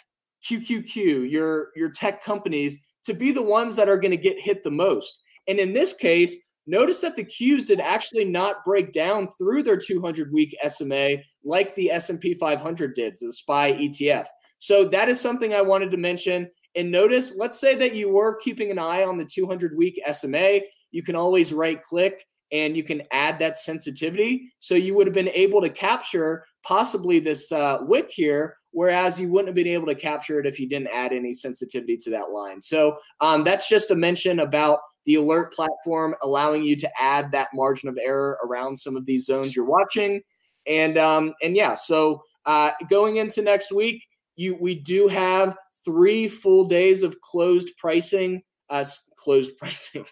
[0.47, 4.63] QQQ, your your tech companies to be the ones that are going to get hit
[4.63, 5.21] the most.
[5.47, 6.35] And in this case,
[6.67, 11.75] notice that the Qs did actually not break down through their 200 week SMA like
[11.75, 14.27] the S&P 500 did, the SPY ETF.
[14.59, 16.47] So that is something I wanted to mention.
[16.75, 20.61] And notice, let's say that you were keeping an eye on the 200 week SMA,
[20.91, 24.51] you can always right click and you can add that sensitivity.
[24.59, 29.29] So you would have been able to capture possibly this uh, wick here whereas you
[29.29, 32.31] wouldn't have been able to capture it if you didn't add any sensitivity to that
[32.31, 32.61] line.
[32.61, 37.49] So um, that's just a mention about the alert platform allowing you to add that
[37.53, 40.21] margin of error around some of these zones you're watching.
[40.67, 46.27] And um, and yeah, so uh, going into next week, you we do have three
[46.27, 48.43] full days of closed pricing.
[48.69, 48.85] Uh,
[49.17, 50.05] closed pricing.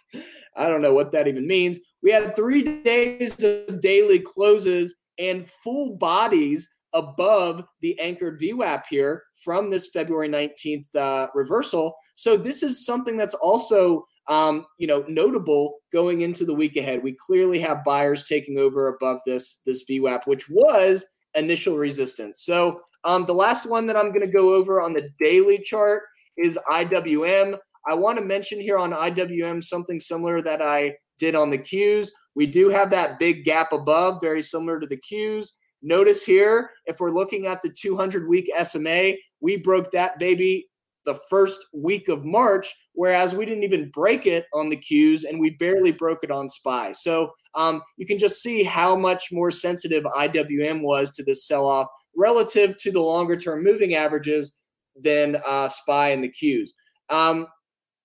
[0.60, 1.80] I don't know what that even means.
[2.04, 9.24] We had three days of daily closes and full bodies above the anchored VWAP here
[9.43, 11.95] from this February 19th uh, reversal.
[12.15, 17.04] So this is something that's also um, you know notable going into the week ahead.
[17.04, 22.41] We clearly have buyers taking over above this this VWAP, which was initial resistance.
[22.43, 26.04] So um, the last one that I'm going to go over on the daily chart
[26.38, 27.58] is IWM.
[27.89, 32.10] I want to mention here on IWM something similar that I did on the Qs.
[32.36, 35.47] We do have that big gap above, very similar to the Qs.
[35.82, 40.69] Notice here, if we're looking at the 200 week SMA, we broke that baby
[41.06, 45.39] the first week of March, whereas we didn't even break it on the Qs and
[45.39, 46.91] we barely broke it on SPY.
[46.91, 51.65] So um, you can just see how much more sensitive IWM was to this sell
[51.65, 54.54] off relative to the longer term moving averages
[55.02, 56.69] than uh, SPY and the Qs.
[57.10, 57.47] Um,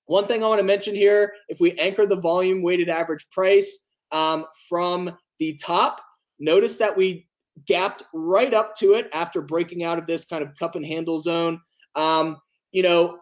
[0.06, 3.78] one thing I want to mention here if we anchor the volume weighted average price
[4.12, 6.00] um, from the top,
[6.38, 7.26] notice that we
[7.66, 11.20] gapped right up to it after breaking out of this kind of cup and handle
[11.20, 11.60] zone.
[11.94, 12.38] Um,
[12.72, 13.18] you know,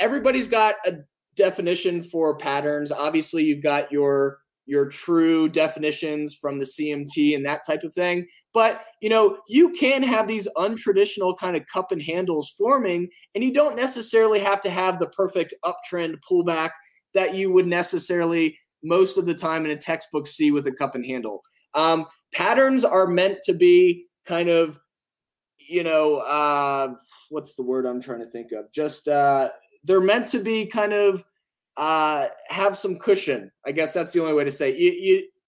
[0.00, 0.96] everybody's got a
[1.36, 2.90] definition for patterns.
[2.90, 8.26] Obviously, you've got your your true definitions from the CMT and that type of thing.
[8.52, 13.44] But, you know, you can have these untraditional kind of cup and handles forming, and
[13.44, 16.70] you don't necessarily have to have the perfect uptrend pullback
[17.12, 20.94] that you would necessarily most of the time in a textbook see with a cup
[20.94, 21.42] and handle.
[21.74, 24.78] Um, patterns are meant to be kind of,
[25.58, 26.94] you know, uh,
[27.30, 28.70] what's the word I'm trying to think of?
[28.72, 29.48] Just uh,
[29.84, 31.24] they're meant to be kind of
[31.76, 33.50] uh, have some cushion.
[33.66, 34.70] I guess that's the only way to say.
[34.70, 34.78] It.
[34.78, 34.92] You,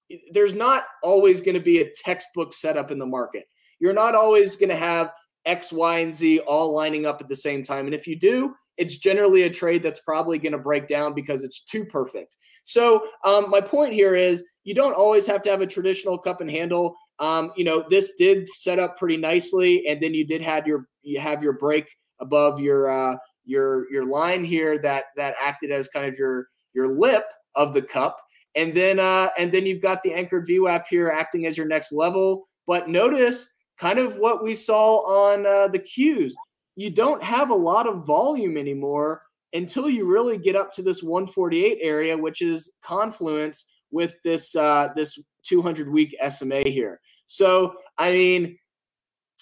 [0.09, 3.45] you, there's not always going to be a textbook setup in the market.
[3.81, 5.11] You're not always going to have
[5.45, 7.87] X, Y, and Z all lining up at the same time.
[7.87, 11.43] And if you do, it's generally a trade that's probably going to break down because
[11.43, 12.37] it's too perfect.
[12.65, 16.41] So um, my point here is you don't always have to have a traditional cup
[16.41, 16.97] and handle.
[17.19, 20.89] Um, you know, this did set up pretty nicely, and then you did have your
[21.03, 21.87] you have your break
[22.21, 26.89] above your uh, your your line here that that acted as kind of your your
[26.89, 28.21] lip of the cup,
[28.55, 31.93] and then uh, and then you've got the anchored VWAP here acting as your next
[31.93, 32.47] level.
[32.67, 36.33] But notice kind of what we saw on uh, the Qs
[36.77, 39.23] you don't have a lot of volume anymore
[39.55, 44.91] until you really get up to this 148 area, which is confluence with this uh,
[44.95, 47.01] this 200 week SMA here.
[47.27, 48.59] So I mean,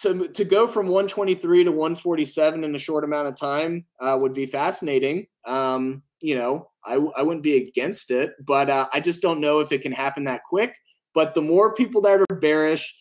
[0.02, 4.32] to to go from 123 to 147 in a short amount of time uh, would
[4.32, 5.26] be fascinating.
[5.46, 9.60] Um, you know, I I wouldn't be against it, but uh, I just don't know
[9.60, 10.76] if it can happen that quick.
[11.14, 12.94] But the more people that are bearish,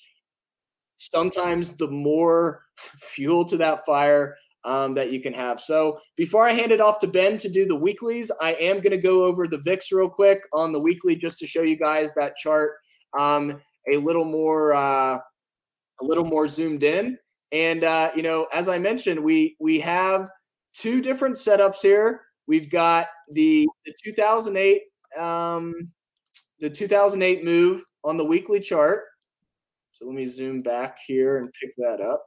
[0.97, 2.61] sometimes the more
[2.97, 5.59] fuel to that fire um, that you can have.
[5.59, 8.91] So before I hand it off to Ben to do the weeklies, I am going
[8.91, 12.13] to go over the VIX real quick on the weekly just to show you guys
[12.13, 12.73] that chart
[13.17, 13.59] um,
[13.91, 15.19] a little more uh,
[16.01, 17.17] a little more zoomed in.
[17.51, 20.29] And uh, you know, as I mentioned, we we have
[20.73, 22.21] two different setups here.
[22.47, 24.81] We've got the, the 2008
[25.17, 25.73] um,
[26.59, 29.03] the 2008 move on the weekly chart
[29.93, 32.25] so let me zoom back here and pick that up.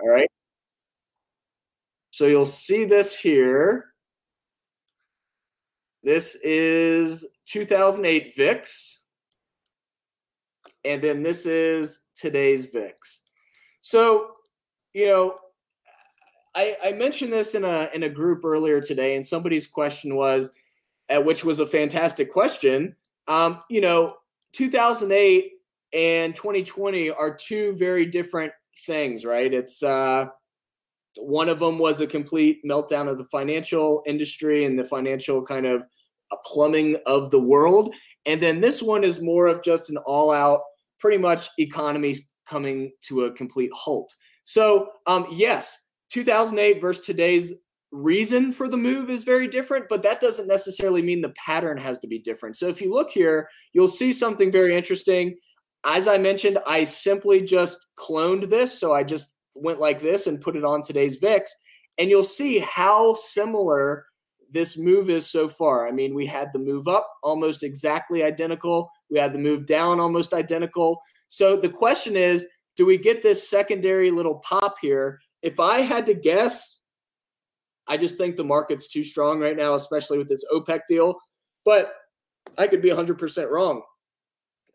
[0.00, 0.28] All right.
[2.10, 3.86] So you'll see this here.
[6.02, 9.03] This is 2008 VIX.
[10.84, 12.96] And then this is today's VIX.
[13.80, 14.32] So,
[14.92, 15.36] you know,
[16.54, 20.50] I, I mentioned this in a in a group earlier today, and somebody's question was,
[21.08, 22.94] uh, which was a fantastic question.
[23.26, 24.16] Um, you know,
[24.52, 25.52] 2008
[25.92, 28.52] and 2020 are two very different
[28.86, 29.52] things, right?
[29.52, 30.26] It's uh,
[31.18, 35.66] one of them was a complete meltdown of the financial industry and the financial kind
[35.66, 35.84] of
[36.44, 37.94] plumbing of the world.
[38.26, 40.62] And then this one is more of just an all out,
[41.04, 42.16] pretty much economy
[42.48, 44.10] coming to a complete halt.
[44.44, 45.78] So, um, yes,
[46.10, 47.52] 2008 versus today's
[47.92, 51.98] reason for the move is very different, but that doesn't necessarily mean the pattern has
[51.98, 52.56] to be different.
[52.56, 55.36] So, if you look here, you'll see something very interesting.
[55.84, 58.80] As I mentioned, I simply just cloned this.
[58.80, 61.52] So I just went like this and put it on today's VIX.
[61.98, 64.06] And you'll see how similar
[64.50, 65.86] this move is so far.
[65.86, 70.00] I mean, we had the move up almost exactly identical, we had the move down
[70.00, 71.00] almost identical.
[71.28, 72.44] So the question is
[72.76, 75.20] do we get this secondary little pop here?
[75.42, 76.80] If I had to guess,
[77.86, 81.16] I just think the market's too strong right now, especially with this OPEC deal.
[81.64, 81.94] But
[82.58, 83.82] I could be 100% wrong.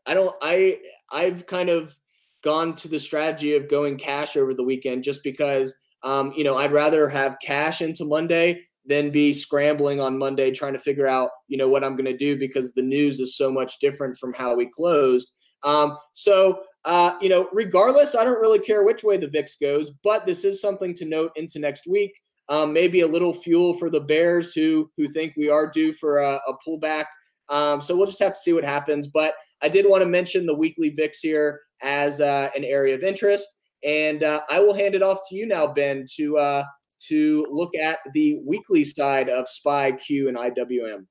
[0.05, 0.79] I don't I
[1.11, 1.95] I've kind of
[2.41, 6.57] gone to the strategy of going cash over the weekend just because um, you know
[6.57, 11.29] I'd rather have cash into Monday than be scrambling on Monday trying to figure out
[11.47, 14.33] you know what I'm going to do because the news is so much different from
[14.33, 15.31] how we closed.
[15.63, 19.91] Um, so uh, you know, regardless, I don't really care which way the VIX goes,
[20.03, 22.19] but this is something to note into next week.
[22.49, 26.17] Um, maybe a little fuel for the Bears who who think we are due for
[26.17, 27.05] a, a pullback
[27.49, 29.07] um, so we'll just have to see what happens.
[29.07, 33.03] But I did want to mention the weekly VIX here as uh, an area of
[33.03, 33.47] interest.
[33.83, 36.63] And uh, I will hand it off to you now, Ben, to uh,
[37.07, 41.05] to look at the weekly side of SPY, Q, and IWM.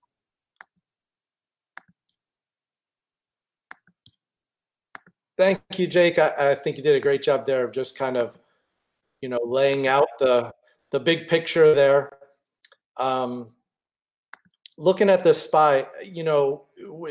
[5.37, 6.19] Thank you, Jake.
[6.19, 8.37] I, I, think you did a great job there of just kind of,
[9.21, 10.53] you know, laying out the
[10.91, 12.19] the big picture there.
[12.97, 13.47] Um,
[14.77, 16.65] looking at the SPY, you know,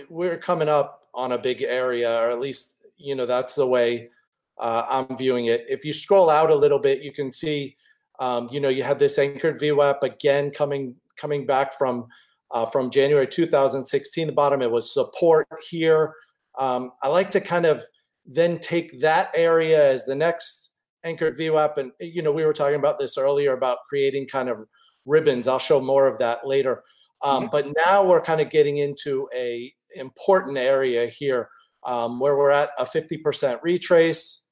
[0.10, 4.10] we're coming up on a big area, or at least, you know, that's the way
[4.58, 5.66] uh, I'm viewing it.
[5.68, 7.76] If you scroll out a little bit, you can see,
[8.20, 12.08] um, you know, you have this anchored VWAP again coming coming back from
[12.52, 14.28] uh, from January 2016.
[14.28, 16.14] The bottom it was support here.
[16.58, 17.84] Um, I like to kind of
[18.26, 22.80] then take that area as the next anchored VWAP, and you know, we were talking
[22.80, 24.60] about this earlier about creating kind of
[25.06, 25.48] ribbons.
[25.48, 26.84] I'll show more of that later.
[27.24, 27.52] Um, mm-hmm.
[27.52, 31.50] But now we're kind of getting into a important area here
[31.86, 34.46] um, where we're at a 50% retrace,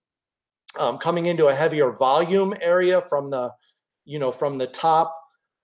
[0.80, 3.52] um, coming into a heavier volume area from the,
[4.06, 5.16] you know, from the top.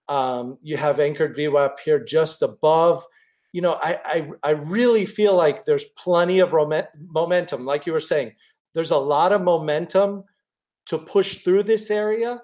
[0.08, 3.06] Um, you have anchored VWAP here just above.
[3.54, 7.66] You know, I, I, I really feel like there's plenty of momentum.
[7.66, 8.34] Like you were saying,
[8.74, 10.24] there's a lot of momentum
[10.88, 12.42] to push through this area.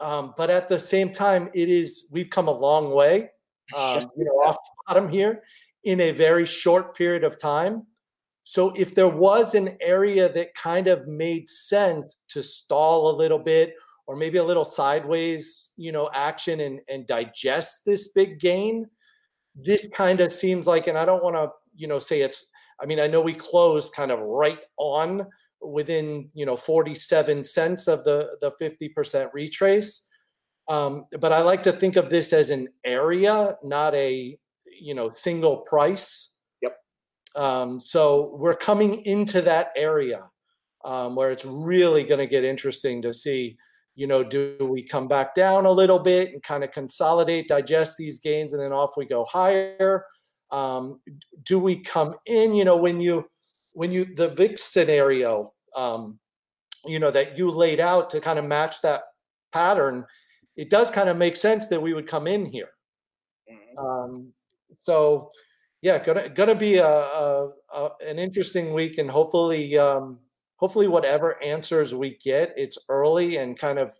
[0.00, 3.30] Um, but at the same time, it is we've come a long way,
[3.76, 4.56] um, you know, off
[4.86, 5.42] bottom here
[5.84, 7.86] in a very short period of time.
[8.44, 13.38] So if there was an area that kind of made sense to stall a little
[13.38, 13.74] bit
[14.06, 18.86] or maybe a little sideways, you know, action and, and digest this big gain,
[19.54, 22.86] this kind of seems like, and I don't want to, you know, say it's, I
[22.86, 25.26] mean, I know we closed kind of right on
[25.64, 30.08] within you know 47 cents of the the 50% retrace.
[30.68, 34.38] Um, but i like to think of this as an area not a
[34.80, 36.31] you know single price
[37.36, 40.24] um, so we're coming into that area
[40.84, 43.56] um, where it's really going to get interesting to see
[43.94, 47.96] you know do we come back down a little bit and kind of consolidate digest
[47.98, 50.04] these gains and then off we go higher
[50.50, 51.00] um,
[51.44, 53.24] do we come in you know when you
[53.72, 56.18] when you the VIX scenario, um,
[56.84, 59.02] you know, that you laid out to kind of match that
[59.52, 60.04] pattern,
[60.56, 62.70] it does kind of make sense that we would come in here.
[63.50, 63.78] Mm-hmm.
[63.78, 64.32] Um,
[64.82, 65.30] so,
[65.82, 70.20] yeah, gonna gonna be a, a, a, an interesting week, and hopefully, um,
[70.56, 73.92] hopefully, whatever answers we get, it's early and kind of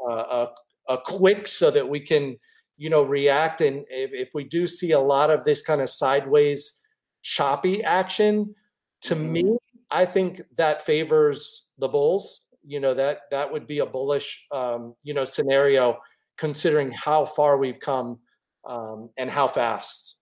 [0.00, 0.46] uh,
[0.88, 2.36] a, a quick, so that we can,
[2.76, 3.60] you know, react.
[3.60, 6.80] And if if we do see a lot of this kind of sideways,
[7.22, 8.54] choppy action,
[9.02, 9.32] to mm-hmm.
[9.32, 9.58] me,
[9.90, 12.46] I think that favors the Bulls.
[12.64, 15.98] You know that that would be a bullish, um, you know, scenario
[16.36, 18.20] considering how far we've come
[18.68, 20.17] um, and how fast.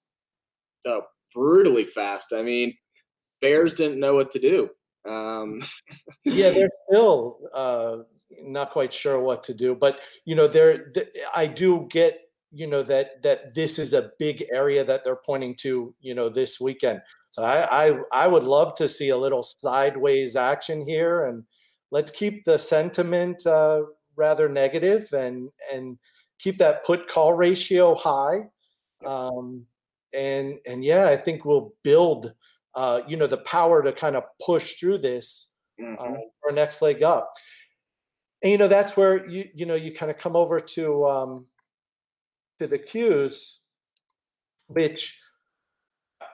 [1.35, 2.33] Brutally fast.
[2.33, 2.75] I mean,
[3.41, 4.71] Bears didn't know what to do.
[5.09, 5.63] Um.
[6.25, 7.97] yeah, they're still uh,
[8.43, 10.93] not quite sure what to do, but you know, they're.
[11.35, 12.19] I do get
[12.53, 15.95] you know that that this is a big area that they're pointing to.
[16.01, 17.03] You know, this weekend.
[17.37, 21.45] So I, I, I would love to see a little sideways action here, and
[21.91, 23.83] let's keep the sentiment uh,
[24.17, 25.99] rather negative and and
[26.39, 28.49] keep that put call ratio high.
[29.05, 29.67] Um,
[30.17, 32.33] and and yeah, I think we'll build
[32.75, 36.15] uh, you know the power to kind of push through this uh, mm-hmm.
[36.15, 37.33] uh, our next leg up.
[38.43, 41.47] And you know that's where you you know you kind of come over to um,
[42.59, 43.59] to the Qs,
[44.69, 45.21] which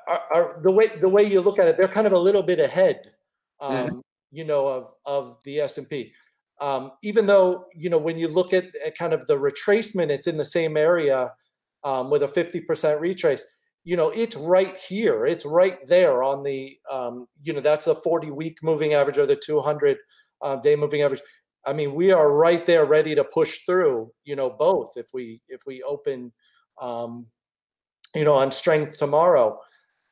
[0.08, 2.42] are, are, the way the way you look at it, they're kind of a little
[2.42, 3.12] bit ahead,
[3.60, 3.98] um, mm-hmm.
[4.30, 6.12] you know, of of the S and P.
[6.60, 10.26] Um, even though you know when you look at, at, kind of the retracement, it's
[10.26, 11.32] in the same area
[11.84, 13.44] um, with a fifty percent retrace.
[13.84, 15.26] You know, it's right here.
[15.26, 19.26] It's right there on the um, you know that's the forty week moving average or
[19.26, 19.98] the two hundred
[20.40, 21.22] uh, day moving average.
[21.64, 24.12] I mean, we are right there, ready to push through.
[24.24, 26.32] You know, both if we if we open,
[26.80, 27.26] um,
[28.14, 29.58] you know, on strength tomorrow.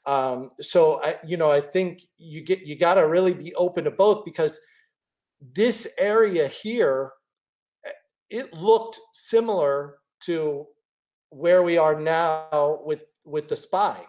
[0.06, 3.84] Um, so I, you know, I think you get you got to really be open
[3.84, 4.60] to both because
[5.54, 7.12] this area here,
[7.86, 7.90] eh,
[8.30, 10.66] it looked similar to
[11.30, 14.04] where we are now with with the spy.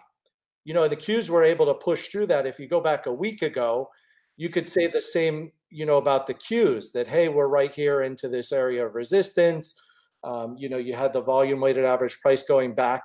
[0.64, 2.46] You know, the Qs were able to push through that.
[2.46, 3.88] If you go back a week ago,
[4.36, 8.02] you could say the same, you know, about the Qs that hey, we're right here
[8.02, 9.80] into this area of resistance.
[10.24, 13.02] Um, you know, you had the volume weighted average price going back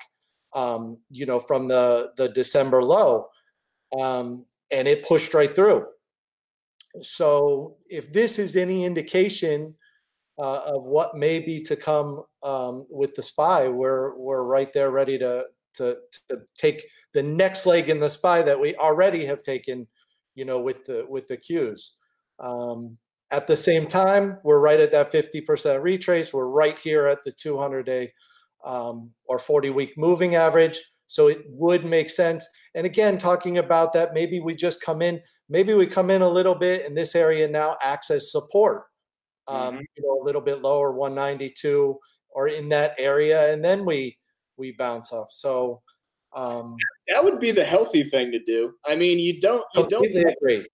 [0.56, 3.28] um, you know, from the the December low,
[4.00, 5.86] um, and it pushed right through.
[7.02, 9.76] So, if this is any indication
[10.40, 14.90] uh, of what may be to come um, with the spy, we're we're right there,
[14.90, 15.44] ready to,
[15.76, 15.98] to
[16.30, 19.88] to take the next leg in the spy that we already have taken,
[20.36, 21.94] you know, with the with the Qs.
[22.40, 22.98] Um,
[23.32, 26.34] at the same time, we're right at that 50% retrace.
[26.34, 28.14] We're right here at the 200 day
[28.66, 30.80] um, or 40 week moving average.
[31.08, 32.48] So it would make sense.
[32.76, 36.30] And again, talking about that, maybe we just come in, maybe we come in a
[36.30, 38.84] little bit and this area now acts as support.
[39.48, 39.82] um, mm-hmm.
[39.96, 41.98] you know, a little bit lower, 192
[42.30, 44.18] or in that area, and then we
[44.58, 45.30] we bounce off.
[45.32, 45.82] So
[46.36, 46.76] um,
[47.08, 48.74] that would be the healthy thing to do.
[48.86, 50.68] I mean, you don't you don't agree.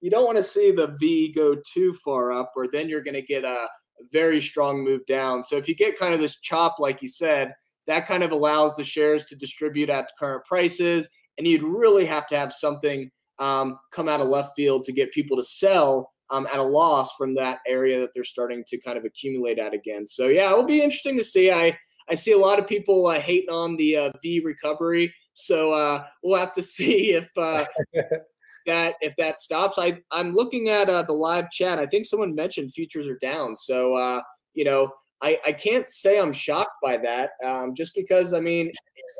[0.00, 3.14] You don't want to see the V go too far up, or then you're going
[3.14, 3.66] to get a
[4.12, 5.44] very strong move down.
[5.44, 7.52] So if you get kind of this chop, like you said,
[7.86, 11.08] that kind of allows the shares to distribute at current prices,
[11.38, 15.12] and you'd really have to have something um, come out of left field to get
[15.12, 18.96] people to sell um, at a loss from that area that they're starting to kind
[18.96, 20.06] of accumulate at again.
[20.06, 21.50] So yeah, it'll be interesting to see.
[21.50, 21.76] I
[22.08, 26.04] I see a lot of people uh, hating on the uh, V recovery, so uh,
[26.22, 27.64] we'll have to see if uh,
[28.66, 29.78] that if that stops.
[29.78, 31.78] I I'm looking at uh, the live chat.
[31.78, 34.22] I think someone mentioned futures are down, so uh,
[34.54, 34.92] you know
[35.22, 38.72] I I can't say I'm shocked by that, um, just because I mean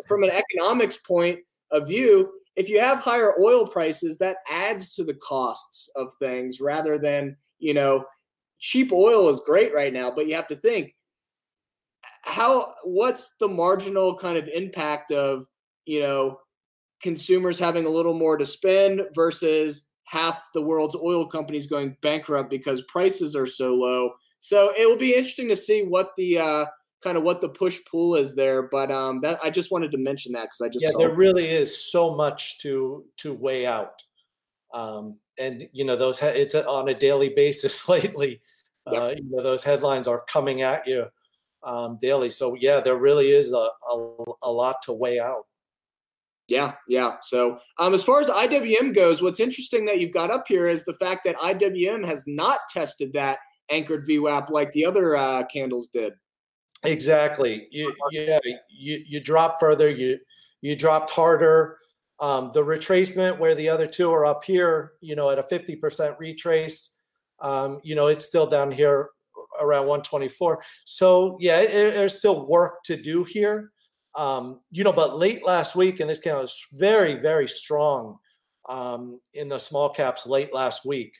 [0.08, 1.38] from an economics point
[1.72, 6.60] of view, if you have higher oil prices, that adds to the costs of things
[6.60, 8.04] rather than you know
[8.58, 10.94] cheap oil is great right now, but you have to think
[12.22, 15.46] how what's the marginal kind of impact of
[15.86, 16.38] you know
[17.02, 22.50] consumers having a little more to spend versus half the world's oil companies going bankrupt
[22.50, 24.10] because prices are so low?
[24.40, 26.66] So it will be interesting to see what the uh,
[27.02, 29.98] kind of what the push pull is there but um that i just wanted to
[29.98, 34.02] mention that because i just yeah there really is so much to to weigh out
[34.74, 38.40] um and you know those it's on a daily basis lately
[38.86, 41.04] uh, you know those headlines are coming at you
[41.62, 42.30] um, daily.
[42.30, 45.46] So yeah, there really is a, a, a lot to weigh out.
[46.48, 47.16] Yeah, yeah.
[47.22, 50.84] So um, as far as IWM goes, what's interesting that you've got up here is
[50.84, 53.38] the fact that IWM has not tested that
[53.70, 56.14] anchored VWAP like the other uh, candles did.
[56.84, 57.68] Exactly.
[57.70, 59.88] You, yeah, you you drop further.
[59.88, 60.18] You
[60.60, 61.78] you dropped harder.
[62.18, 66.18] Um, the retracement where the other two are up here, you know, at a 50%
[66.18, 66.98] retrace,
[67.40, 69.08] um, you know, it's still down here
[69.60, 70.62] around 124.
[70.84, 73.72] So yeah, it, there's still work to do here.
[74.16, 78.18] Um, you know, but late last week, and this came out was very, very strong
[78.68, 81.14] um, in the small caps late last week.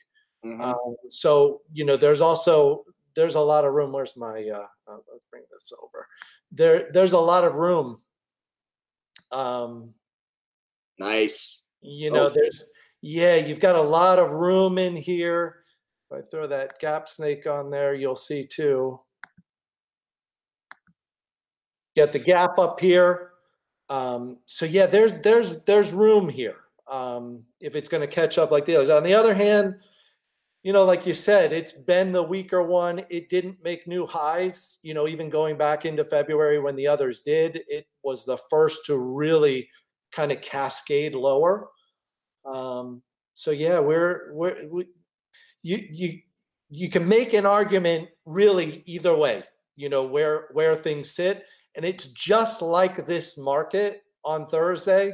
[0.45, 0.61] Mm-hmm.
[0.61, 2.83] Um, so you know, there's also
[3.15, 3.91] there's a lot of room.
[3.91, 4.43] Where's my?
[4.43, 6.07] Uh, uh, let's bring this over.
[6.51, 8.01] There, there's a lot of room.
[9.31, 9.93] Um,
[10.99, 11.61] nice.
[11.81, 12.67] You know, there's
[13.01, 15.60] yeah, you've got a lot of room in here.
[16.11, 18.99] If I throw that gap snake on there, you'll see too.
[21.95, 23.31] Get the gap up here.
[23.89, 26.55] Um, so yeah, there's there's there's room here
[26.89, 28.89] um, if it's going to catch up like the others.
[28.89, 29.75] On the other hand,
[30.63, 33.03] you know, like you said, it's been the weaker one.
[33.09, 34.79] It didn't make new highs.
[34.83, 38.85] You know, even going back into February when the others did, it was the first
[38.85, 39.69] to really
[40.11, 41.69] kind of cascade lower.
[42.45, 43.01] Um,
[43.33, 44.85] so yeah, we're we're we,
[45.63, 46.19] you you
[46.69, 49.43] you can make an argument really either way
[49.81, 51.45] you know where where things sit.
[51.75, 55.13] And it's just like this market on thursday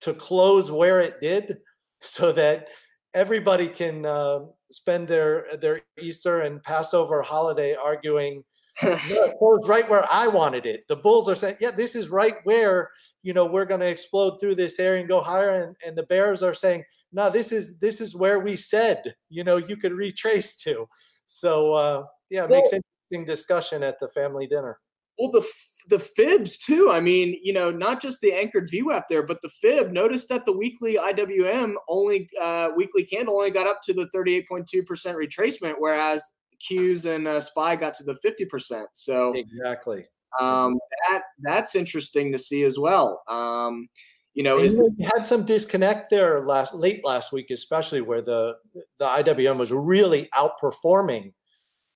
[0.00, 1.58] to close where it did
[2.00, 2.68] so that
[3.14, 4.40] everybody can uh,
[4.70, 8.42] spend their their easter and passover holiday arguing
[8.82, 10.86] right where i wanted it.
[10.88, 12.90] The bulls are saying yeah this is right where
[13.26, 16.04] you know we're going to explode through this area and go higher and, and the
[16.04, 19.92] bears are saying no this is this is where we said you know you could
[19.92, 20.88] retrace to.
[21.26, 24.78] So uh yeah it well, makes interesting discussion at the family dinner.
[25.18, 25.44] Well the
[25.88, 29.48] the fibs too i mean you know not just the anchored VWAP there but the
[29.48, 34.08] fib notice that the weekly iwm only uh weekly candle only got up to the
[34.12, 34.66] 38.2%
[35.14, 36.28] retracement whereas
[36.68, 40.04] qs and uh, spy got to the 50% so exactly
[40.40, 40.78] um,
[41.08, 43.22] that that's interesting to see as well.
[43.28, 43.88] Um,
[44.34, 48.56] you know, is the- had some disconnect there last late last week, especially where the
[48.98, 51.32] the IWM was really outperforming.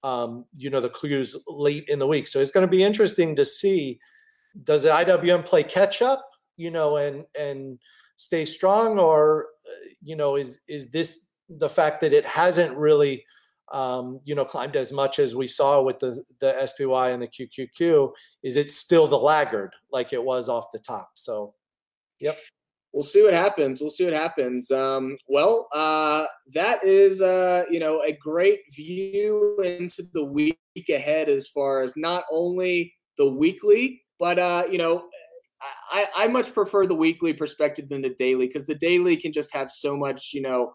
[0.02, 2.26] Um, you know, the clues late in the week.
[2.26, 4.00] So it's going to be interesting to see
[4.64, 6.26] does the IWM play catch up,
[6.56, 7.78] you know, and and
[8.16, 13.24] stay strong, or uh, you know, is is this the fact that it hasn't really
[13.70, 17.28] um, you know, climbed as much as we saw with the the SPY and the
[17.28, 18.12] QQQ,
[18.42, 21.10] is it still the laggard like it was off the top?
[21.14, 21.54] So,
[22.18, 22.38] yep.
[22.92, 23.80] We'll see what happens.
[23.80, 24.68] We'll see what happens.
[24.72, 30.58] Um, well, uh, that is, uh, you know, a great view into the week
[30.88, 35.04] ahead as far as not only the weekly, but uh, you know,
[35.92, 39.54] I, I much prefer the weekly perspective than the daily because the daily can just
[39.54, 40.72] have so much, you know,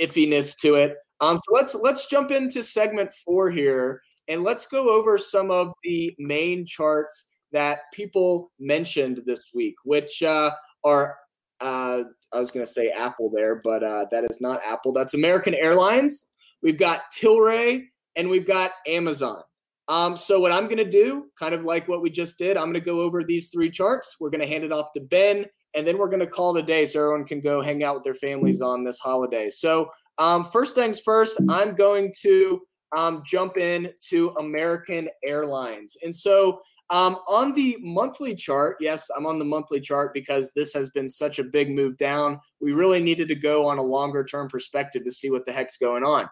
[0.00, 0.96] iffiness to it.
[1.20, 5.72] Um, so let's let's jump into segment four here, and let's go over some of
[5.82, 10.50] the main charts that people mentioned this week, which uh,
[10.82, 11.16] are
[11.60, 12.02] uh,
[12.32, 14.92] I was going to say Apple there, but uh, that is not Apple.
[14.92, 16.26] That's American Airlines.
[16.62, 17.84] We've got Tilray,
[18.16, 19.42] and we've got Amazon.
[19.88, 22.64] Um, so what I'm going to do, kind of like what we just did, I'm
[22.64, 24.16] going to go over these three charts.
[24.18, 25.44] We're going to hand it off to Ben,
[25.74, 27.94] and then we're going to call it a day so everyone can go hang out
[27.94, 29.50] with their families on this holiday.
[29.50, 32.60] So um, first things first, I'm going to
[32.96, 35.96] um, jump in to American Airlines.
[36.02, 36.60] And so
[36.90, 41.08] um, on the monthly chart, yes, I'm on the monthly chart because this has been
[41.08, 42.38] such a big move down.
[42.60, 45.76] We really needed to go on a longer term perspective to see what the heck's
[45.76, 46.28] going on.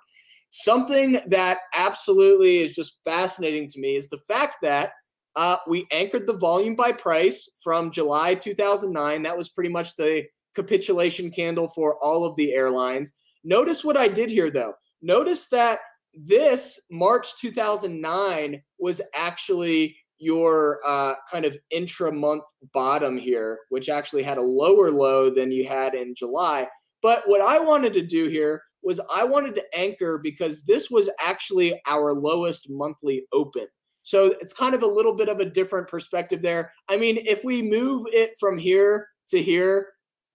[0.50, 4.90] Something that absolutely is just fascinating to me is the fact that
[5.36, 9.22] uh, we anchored the volume by price from July 2009.
[9.22, 10.24] That was pretty much the
[10.54, 13.12] capitulation candle for all of the airlines.
[13.44, 14.74] Notice what I did here, though.
[15.00, 15.80] Notice that
[16.14, 24.22] this March 2009 was actually your uh, kind of intra month bottom here, which actually
[24.22, 26.68] had a lower low than you had in July.
[27.00, 31.08] But what I wanted to do here was I wanted to anchor because this was
[31.20, 33.66] actually our lowest monthly open.
[34.02, 36.72] So it's kind of a little bit of a different perspective there.
[36.88, 39.88] I mean, if we move it from here to here,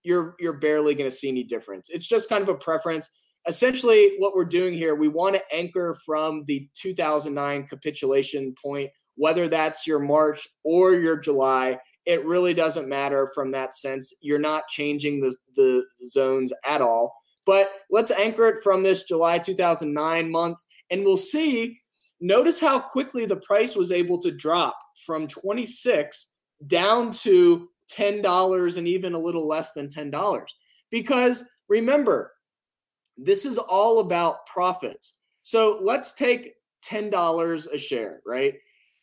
[0.03, 1.89] you're you're barely going to see any difference.
[1.89, 3.09] It's just kind of a preference.
[3.47, 9.47] Essentially, what we're doing here, we want to anchor from the 2009 capitulation point, whether
[9.47, 11.77] that's your March or your July.
[12.05, 14.13] It really doesn't matter from that sense.
[14.21, 17.13] You're not changing the, the zones at all.
[17.45, 20.57] But let's anchor it from this July 2009 month,
[20.89, 21.79] and we'll see.
[22.19, 26.27] Notice how quickly the price was able to drop from 26
[26.65, 30.45] down to $10 and even a little less than $10.
[30.89, 32.33] Because remember,
[33.17, 35.15] this is all about profits.
[35.43, 36.53] So let's take
[36.85, 38.55] $10 a share, right?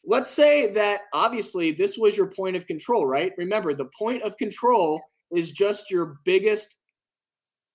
[0.05, 3.33] Let's say that obviously this was your point of control, right?
[3.39, 5.01] Remember, the point of control
[5.35, 6.77] is just your biggest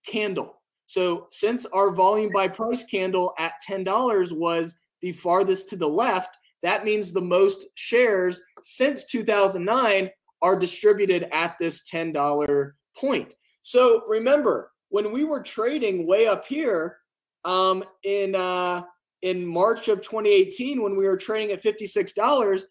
[0.06, 0.62] candle.
[0.86, 6.38] So since our volume by price candle at $10 was the farthest to the left,
[6.64, 10.10] that means the most shares since 2009
[10.42, 13.30] are distributed at this $10 point.
[13.62, 16.98] So remember, when we were trading way up here
[17.46, 18.84] um, in uh,
[19.22, 22.64] in March of 2018, when we were trading at $56,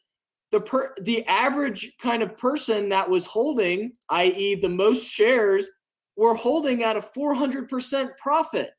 [0.51, 5.69] the per, the average kind of person that was holding, i.e., the most shares
[6.17, 8.71] we're holding at a 400% profit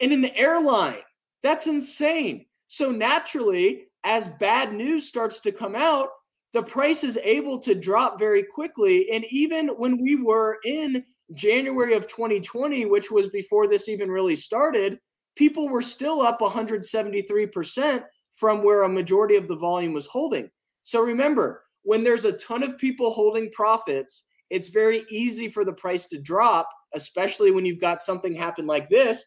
[0.00, 1.02] in an airline.
[1.42, 2.46] That's insane.
[2.68, 6.08] So naturally, as bad news starts to come out,
[6.52, 9.10] the price is able to drop very quickly.
[9.10, 11.04] And even when we were in
[11.34, 14.98] January of 2020, which was before this even really started,
[15.36, 18.04] people were still up 173%
[18.34, 20.48] from where a majority of the volume was holding.
[20.84, 25.72] So remember, when there's a ton of people holding profits it's very easy for the
[25.72, 29.24] price to drop, especially when you've got something happen like this,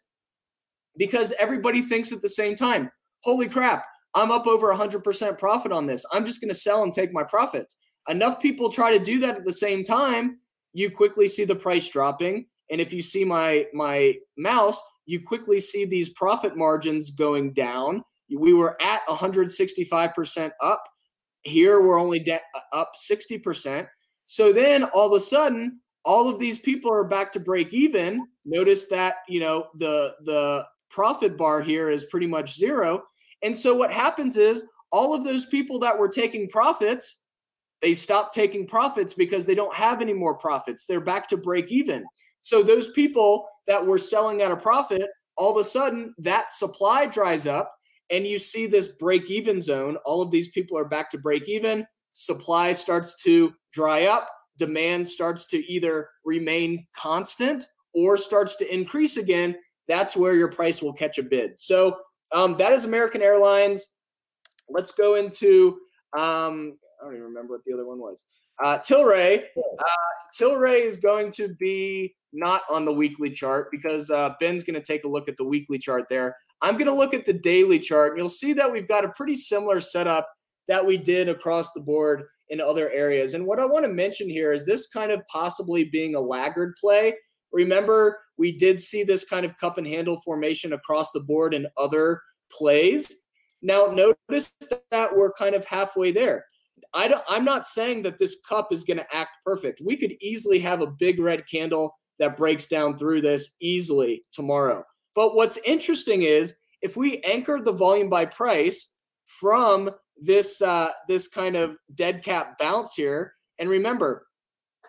[0.98, 2.90] because everybody thinks at the same time,
[3.22, 6.06] holy crap, I'm up over 100% profit on this.
[6.12, 7.76] I'm just going to sell and take my profits.
[8.10, 10.40] Enough people try to do that at the same time,
[10.74, 12.46] you quickly see the price dropping.
[12.72, 18.04] And if you see my my mouse, you quickly see these profit margins going down.
[18.30, 20.84] We were at 165% up.
[21.42, 23.88] Here we're only de- uh, up 60%.
[24.26, 28.28] So then all of a sudden, all of these people are back to break even.
[28.46, 33.04] Notice that, you know, the the profit bar here is pretty much zero.
[33.44, 37.18] And so what happens is all of those people that were taking profits,
[37.82, 40.86] they stop taking profits because they don't have any more profits.
[40.86, 42.06] They're back to break even.
[42.42, 47.06] So those people that were selling at a profit, all of a sudden that supply
[47.06, 47.70] dries up
[48.10, 49.98] and you see this break even zone.
[50.06, 51.86] All of these people are back to break even
[52.18, 54.28] supply starts to dry up,
[54.58, 59.56] demand starts to either remain constant or starts to increase again,
[59.88, 61.60] that's where your price will catch a bid.
[61.60, 61.98] So
[62.32, 63.94] um, that is American Airlines.
[64.70, 65.80] Let's go into,
[66.18, 68.24] um, I don't even remember what the other one was.
[68.64, 69.44] Uh, Tilray.
[69.58, 69.84] Uh,
[70.40, 74.82] Tilray is going to be not on the weekly chart because uh, Ben's going to
[74.82, 76.36] take a look at the weekly chart there.
[76.62, 79.10] I'm going to look at the daily chart, and you'll see that we've got a
[79.10, 80.28] pretty similar setup
[80.68, 83.36] that we did across the board in other areas.
[83.36, 86.74] And what I want to mention here is this kind of possibly being a laggard
[86.80, 87.14] play.
[87.52, 91.68] Remember, we did see this kind of cup and handle formation across the board in
[91.78, 92.22] other
[92.52, 93.14] plays.
[93.62, 94.54] Now, notice
[94.92, 96.46] that we're kind of halfway there.
[96.94, 99.82] I don't, I'm not saying that this cup is going to act perfect.
[99.84, 104.84] We could easily have a big red candle that breaks down through this easily tomorrow.
[105.16, 108.92] But what's interesting is if we anchor the volume by price
[109.28, 109.90] from
[110.20, 113.34] this uh, this kind of dead cat bounce here.
[113.60, 114.28] And remember,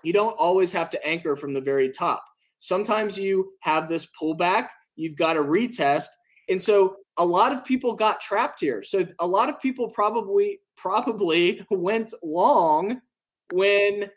[0.02, 2.24] you don't always have to anchor from the very top.
[2.58, 6.08] Sometimes you have this pullback, you've got to retest.
[6.48, 8.82] And so a lot of people got trapped here.
[8.82, 13.00] So a lot of people probably probably went long
[13.52, 14.10] when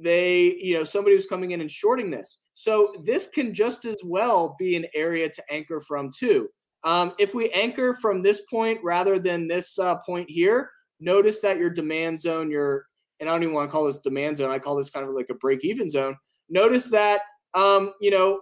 [0.00, 2.38] they, you know, somebody was coming in and shorting this.
[2.54, 6.48] So this can just as well be an area to anchor from too.
[6.82, 11.58] Um, if we anchor from this point rather than this uh, point here, notice that
[11.58, 12.86] your demand zone, your
[13.20, 14.50] and I don't even want to call this demand zone.
[14.50, 16.16] I call this kind of like a break even zone.
[16.50, 17.22] Notice that
[17.54, 18.40] um, you know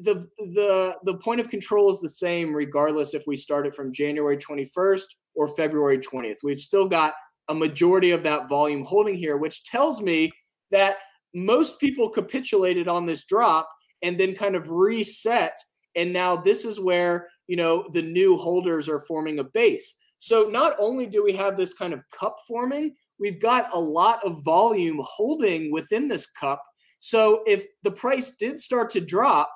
[0.00, 3.92] the the the point of control is the same regardless if we start it from
[3.92, 6.38] January 21st or February 20th.
[6.42, 7.14] We've still got
[7.48, 10.30] a majority of that volume holding here, which tells me
[10.70, 10.96] that
[11.34, 13.68] most people capitulated on this drop
[14.02, 15.56] and then kind of reset.
[15.94, 19.96] And now this is where, you know, the new holders are forming a base.
[20.18, 24.24] So not only do we have this kind of cup forming, we've got a lot
[24.24, 26.62] of volume holding within this cup.
[27.04, 29.52] So if the price did start to drop,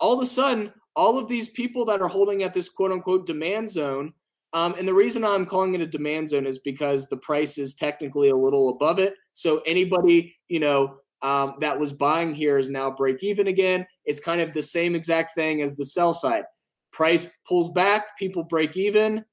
[0.00, 3.28] all of a sudden, all of these people that are holding at this quote unquote
[3.28, 4.12] demand zone,
[4.54, 7.74] um, and the reason I'm calling it a demand zone is because the price is
[7.74, 9.14] technically a little above it.
[9.34, 13.86] So anybody, you know, um, that was buying here is now break even again.
[14.04, 16.42] It's kind of the same exact thing as the sell side.
[16.90, 19.24] Price pulls back, people break even,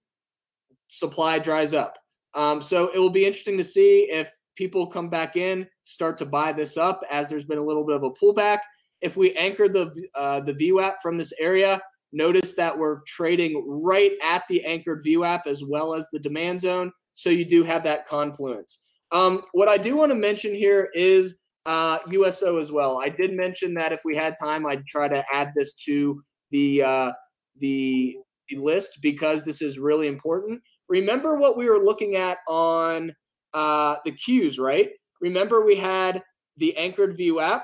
[0.90, 1.98] supply dries up.
[2.36, 6.26] Um, so it will be interesting to see if people come back in, start to
[6.26, 8.60] buy this up as there's been a little bit of a pullback.
[8.99, 11.82] If we anchor the uh, the VWAP from this area,
[12.12, 16.91] notice that we're trading right at the anchored VWAP as well as the demand zone.
[17.14, 18.82] So you do have that confluence.
[19.14, 22.99] Um, what I do want to mention here is uh, USO as well.
[22.99, 26.84] I did mention that if we had time, I'd try to add this to the
[26.84, 27.12] uh,
[27.60, 28.18] the,
[28.49, 30.62] the list because this is really important.
[30.89, 33.14] Remember what we were looking at on
[33.54, 34.89] uh, the Qs, right?
[35.22, 36.24] Remember we had
[36.58, 37.62] the anchored VWAP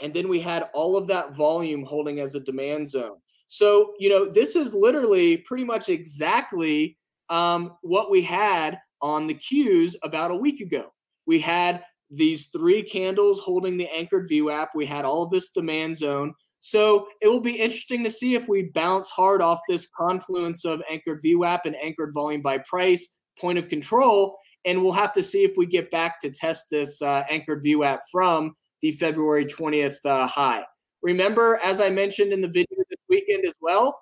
[0.00, 3.16] and then we had all of that volume holding as a demand zone.
[3.48, 6.96] So, you know, this is literally pretty much exactly
[7.28, 10.92] um, what we had on the Qs about a week ago.
[11.26, 14.68] We had these three candles holding the anchored VWAP.
[14.74, 16.34] We had all of this demand zone.
[16.60, 20.82] So it will be interesting to see if we bounce hard off this confluence of
[20.90, 23.08] anchored VWAP and anchored volume by price
[23.38, 24.38] point of control.
[24.64, 27.98] And we'll have to see if we get back to test this uh, anchored VWAP
[28.10, 30.64] from the February 20th uh, high.
[31.02, 34.00] Remember, as I mentioned in the video this weekend as well,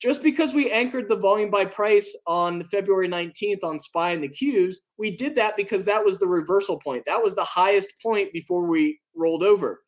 [0.00, 4.28] just because we anchored the volume by price on February 19th on SPY and the
[4.28, 7.04] Qs, we did that because that was the reversal point.
[7.06, 9.80] That was the highest point before we rolled over.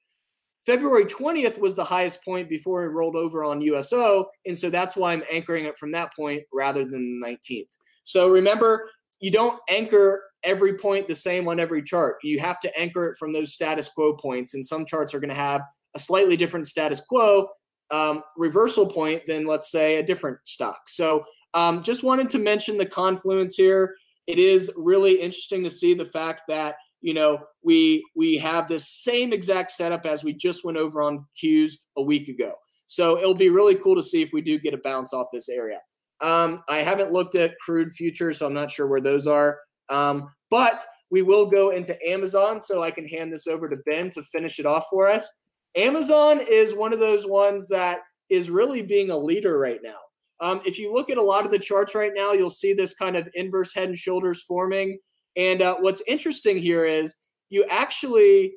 [0.64, 4.26] February 20th was the highest point before we rolled over on USO.
[4.46, 7.76] And so that's why I'm anchoring it from that point rather than the 19th.
[8.04, 8.88] So remember,
[9.20, 12.16] you don't anchor every point the same on every chart.
[12.22, 14.54] You have to anchor it from those status quo points.
[14.54, 15.62] And some charts are going to have
[15.94, 17.48] a slightly different status quo
[17.90, 20.88] um, reversal point than, let's say, a different stock.
[20.88, 23.94] So um, just wanted to mention the confluence here.
[24.26, 28.88] It is really interesting to see the fact that you know we we have this
[28.88, 32.54] same exact setup as we just went over on Qs a week ago.
[32.88, 35.48] So it'll be really cool to see if we do get a bounce off this
[35.48, 35.78] area.
[36.20, 39.58] Um, I haven't looked at crude futures, so I'm not sure where those are.
[39.88, 44.10] Um, but we will go into Amazon, so I can hand this over to Ben
[44.10, 45.30] to finish it off for us.
[45.76, 48.00] Amazon is one of those ones that
[48.30, 49.98] is really being a leader right now.
[50.40, 52.94] Um, if you look at a lot of the charts right now, you'll see this
[52.94, 54.98] kind of inverse head and shoulders forming.
[55.36, 57.14] And uh, what's interesting here is
[57.50, 58.54] you actually,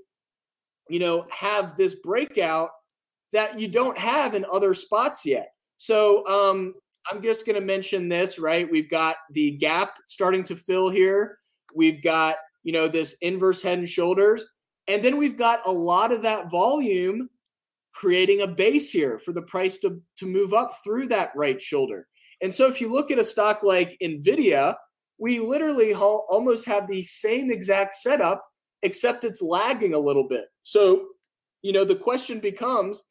[0.89, 2.69] you know, have this breakout
[3.31, 5.49] that you don't have in other spots yet.
[5.77, 6.73] So um,
[7.11, 8.69] I'm just going to mention this, right?
[8.69, 11.37] We've got the gap starting to fill here.
[11.73, 14.45] We've got, you know, this inverse head and shoulders.
[14.87, 17.29] And then we've got a lot of that volume
[17.93, 22.07] creating a base here for the price to, to move up through that right shoulder.
[22.41, 24.75] And so if you look at a stock like NVIDIA,
[25.17, 28.43] we literally ha- almost have the same exact setup,
[28.83, 30.45] except it's lagging a little bit.
[30.63, 31.07] So,
[31.61, 33.03] you know, the question becomes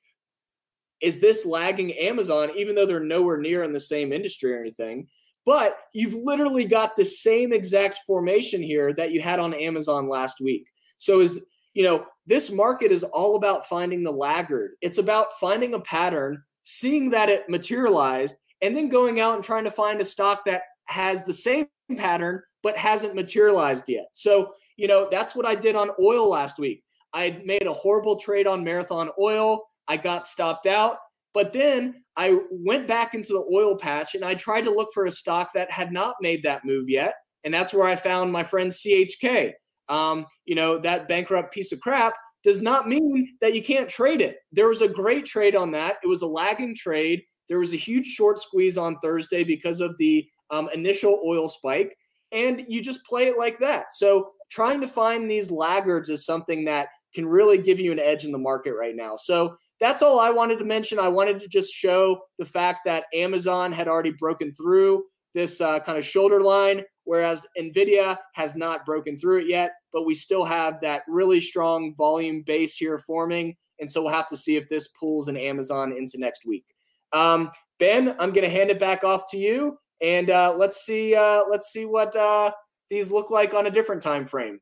[1.00, 5.08] is this lagging Amazon, even though they're nowhere near in the same industry or anything?
[5.46, 10.40] But you've literally got the same exact formation here that you had on Amazon last
[10.40, 10.66] week.
[10.98, 11.44] So is
[11.78, 14.72] you know, this market is all about finding the laggard.
[14.80, 19.62] It's about finding a pattern, seeing that it materialized, and then going out and trying
[19.62, 24.08] to find a stock that has the same pattern but hasn't materialized yet.
[24.10, 26.82] So, you know, that's what I did on oil last week.
[27.12, 29.62] I made a horrible trade on Marathon Oil.
[29.88, 30.98] I got stopped out.
[31.34, 35.04] But then I went back into the oil patch and I tried to look for
[35.04, 37.14] a stock that had not made that move yet.
[37.44, 39.52] And that's where I found my friend CHK.
[39.88, 44.20] Um, you know, that bankrupt piece of crap does not mean that you can't trade
[44.20, 44.38] it.
[44.52, 45.96] There was a great trade on that.
[46.02, 47.22] It was a lagging trade.
[47.48, 51.96] there was a huge short squeeze on Thursday because of the um, initial oil spike,
[52.30, 53.92] and you just play it like that.
[53.92, 58.24] So trying to find these laggards is something that can really give you an edge
[58.24, 59.16] in the market right now.
[59.16, 60.98] So that's all I wanted to mention.
[60.98, 65.04] I wanted to just show the fact that Amazon had already broken through
[65.34, 70.04] this uh, kind of shoulder line, whereas NVIDIA has not broken through it yet, but
[70.04, 73.56] we still have that really strong volume base here forming.
[73.80, 76.64] And so we'll have to see if this pulls an Amazon into next week.
[77.12, 81.14] Um, ben, I'm going to hand it back off to you, and uh, let's see.
[81.14, 82.52] Uh, let's see what uh,
[82.90, 84.60] these look like on a different time frame.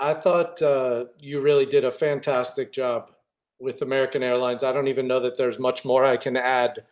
[0.00, 3.10] I thought uh, you really did a fantastic job
[3.60, 4.64] with American Airlines.
[4.64, 6.84] I don't even know that there's much more I can add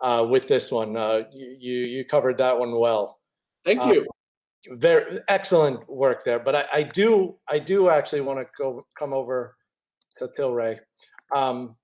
[0.00, 0.96] uh, with this one.
[0.96, 3.20] Uh, you you covered that one well.
[3.64, 4.06] Thank you.
[4.70, 6.38] very excellent work there.
[6.38, 9.56] But I, I do I do actually want to go come over
[10.18, 10.78] to Tilray.
[11.34, 11.76] Um,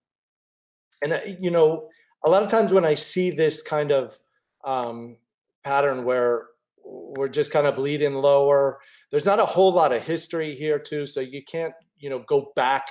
[1.02, 1.88] and you know,
[2.24, 4.18] a lot of times when I see this kind of
[4.64, 5.18] um,
[5.64, 6.46] pattern where
[6.84, 8.80] we're just kind of bleeding lower,
[9.12, 12.52] there's not a whole lot of history here too, so you can't you know go
[12.56, 12.90] back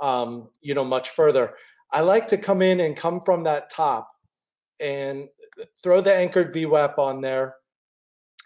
[0.00, 1.54] um, you know much further.
[1.90, 4.10] I like to come in and come from that top
[4.78, 5.28] and
[5.82, 7.54] throw the anchored VWAP on there,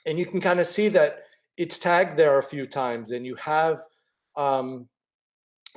[0.06, 1.24] and you can kind of see that
[1.56, 3.80] it's tagged there a few times, and you have
[4.36, 4.88] um,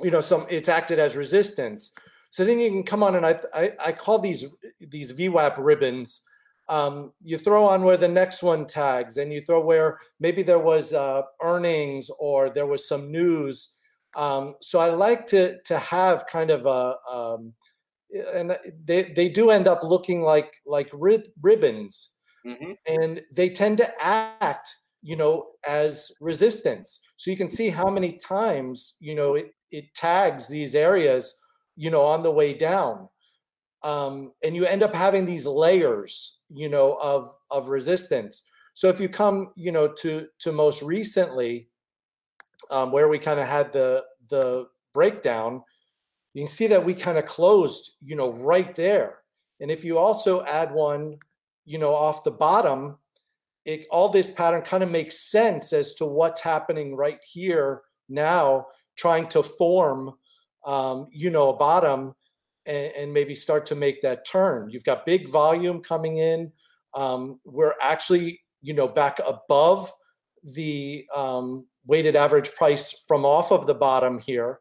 [0.02, 1.92] you know some it's acted as resistance.
[2.30, 4.44] So then you can come on and I, I, I call these
[4.80, 6.20] these VWAP ribbons.
[6.68, 10.58] Um, you throw on where the next one tags, and you throw where maybe there
[10.58, 13.76] was uh, earnings or there was some news.
[14.16, 17.54] Um, so I like to to have kind of a um,
[18.34, 22.10] and they they do end up looking like like rib- ribbons,
[22.46, 22.72] mm-hmm.
[22.86, 24.68] and they tend to act
[25.02, 27.00] you know as resistance.
[27.16, 31.34] So you can see how many times you know it it tags these areas
[31.78, 33.08] you know, on the way down.
[33.84, 38.48] Um, and you end up having these layers, you know, of of resistance.
[38.74, 41.68] So if you come, you know, to to most recently,
[42.70, 45.62] um, where we kind of had the the breakdown,
[46.34, 49.18] you can see that we kind of closed, you know, right there.
[49.60, 51.18] And if you also add one,
[51.64, 52.98] you know, off the bottom,
[53.64, 58.66] it all this pattern kind of makes sense as to what's happening right here now,
[58.96, 60.14] trying to form
[60.68, 62.14] um, you know, a bottom
[62.68, 64.70] and, and, maybe start to make that turn.
[64.70, 66.52] You've got big volume coming in.
[66.94, 69.90] Um, we're actually, you know, back above
[70.44, 74.60] the um, weighted average price from off of the bottom here,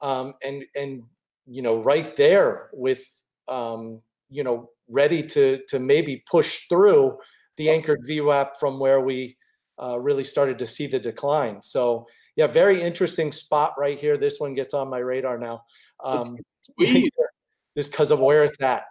[0.00, 1.02] um, and and
[1.46, 3.04] you know, right there with
[3.48, 7.18] um, you know, ready to to maybe push through
[7.56, 9.36] the anchored VWAP from where we
[9.82, 11.62] uh, really started to see the decline.
[11.62, 14.16] So yeah, very interesting spot right here.
[14.16, 15.62] This one gets on my radar now.
[16.04, 16.36] Um,
[17.78, 18.82] just because of where it's at.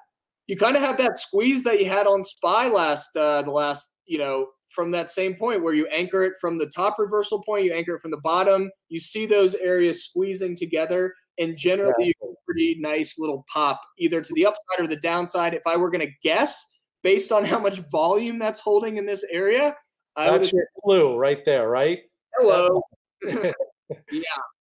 [0.47, 3.91] You kind of have that squeeze that you had on SPY last uh, the last
[4.05, 7.65] you know from that same point where you anchor it from the top reversal point,
[7.65, 8.69] you anchor it from the bottom.
[8.87, 12.05] You see those areas squeezing together, and generally yeah.
[12.05, 15.53] you get a pretty nice little pop either to the upside or the downside.
[15.53, 16.63] If I were going to guess,
[17.03, 19.75] based on how much volume that's holding in this area,
[20.15, 21.99] that's your clue right there, right?
[22.37, 22.81] Hello.
[23.27, 23.53] yeah,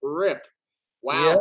[0.02, 0.46] rip.
[1.02, 1.24] Wow.
[1.24, 1.36] Yeah,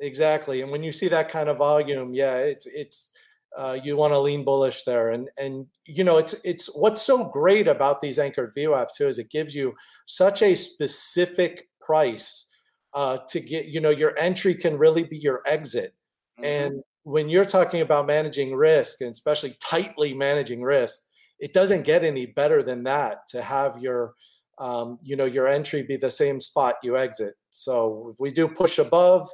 [0.00, 0.62] exactly.
[0.62, 3.12] And when you see that kind of volume, yeah, it's it's
[3.56, 5.10] uh, you want to lean bullish there.
[5.10, 9.18] And and you know, it's it's what's so great about these anchored VWAPs too is
[9.18, 9.74] it gives you
[10.06, 12.46] such a specific price
[12.94, 13.66] uh, to get.
[13.66, 15.94] You know, your entry can really be your exit.
[16.40, 16.44] Mm-hmm.
[16.44, 21.00] And when you're talking about managing risk, and especially tightly managing risk,
[21.40, 24.14] it doesn't get any better than that to have your
[24.58, 28.46] um, you know your entry be the same spot you exit so if we do
[28.46, 29.28] push above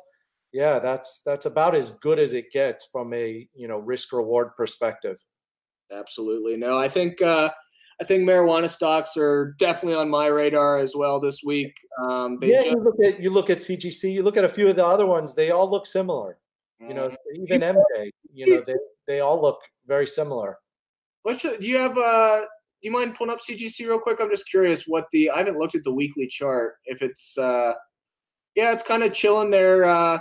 [0.56, 4.56] yeah that's that's about as good as it gets from a you know risk reward
[4.56, 5.22] perspective
[5.92, 7.50] absolutely no i think uh
[7.98, 11.74] I think marijuana stocks are definitely on my radar as well this week.
[11.98, 14.68] Um, yeah, just- you look at you look at CGC, you look at a few
[14.68, 16.36] of the other ones; they all look similar.
[16.78, 17.42] You know, mm-hmm.
[17.42, 18.74] even MJ, you know, they
[19.06, 20.58] they all look very similar.
[21.22, 21.96] What should, do you have?
[21.96, 24.20] Uh, do you mind pulling up CGC real quick?
[24.20, 25.30] I'm just curious what the.
[25.30, 26.74] I haven't looked at the weekly chart.
[26.84, 27.72] If it's, uh,
[28.54, 29.86] yeah, it's kind of chilling there.
[29.86, 30.18] Uh,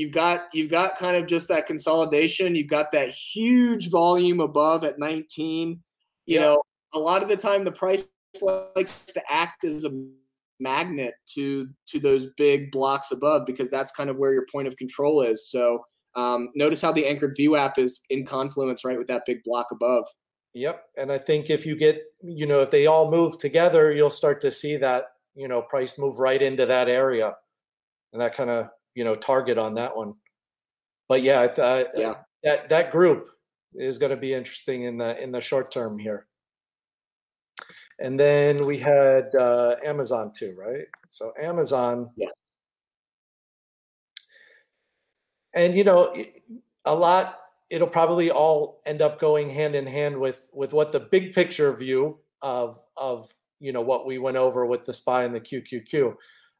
[0.00, 2.54] you've got you've got kind of just that consolidation.
[2.54, 5.78] You've got that huge volume above at 19.
[6.26, 6.40] You yeah.
[6.40, 6.62] know,
[6.94, 8.08] a lot of the time the price
[8.40, 9.90] likes to act as a
[10.58, 14.76] magnet to to those big blocks above because that's kind of where your point of
[14.76, 15.50] control is.
[15.50, 15.84] So
[16.16, 20.06] um, notice how the anchored VWAP is in confluence right with that big block above.
[20.54, 24.10] Yep, and I think if you get, you know, if they all move together, you'll
[24.10, 25.04] start to see that,
[25.36, 27.36] you know, price move right into that area,
[28.12, 30.14] and that kind of, you know, target on that one.
[31.08, 32.14] but yeah, uh, yeah,
[32.44, 33.30] that that group
[33.74, 36.26] is going to be interesting in the in the short term here.
[37.98, 40.86] And then we had uh, Amazon too, right?
[41.06, 42.28] So Amazon, yeah.
[45.54, 46.14] And you know,
[46.84, 47.36] a lot.
[47.70, 51.72] It'll probably all end up going hand in hand with with what the big picture
[51.72, 56.16] view of of you know what we went over with the spy and the QQQ.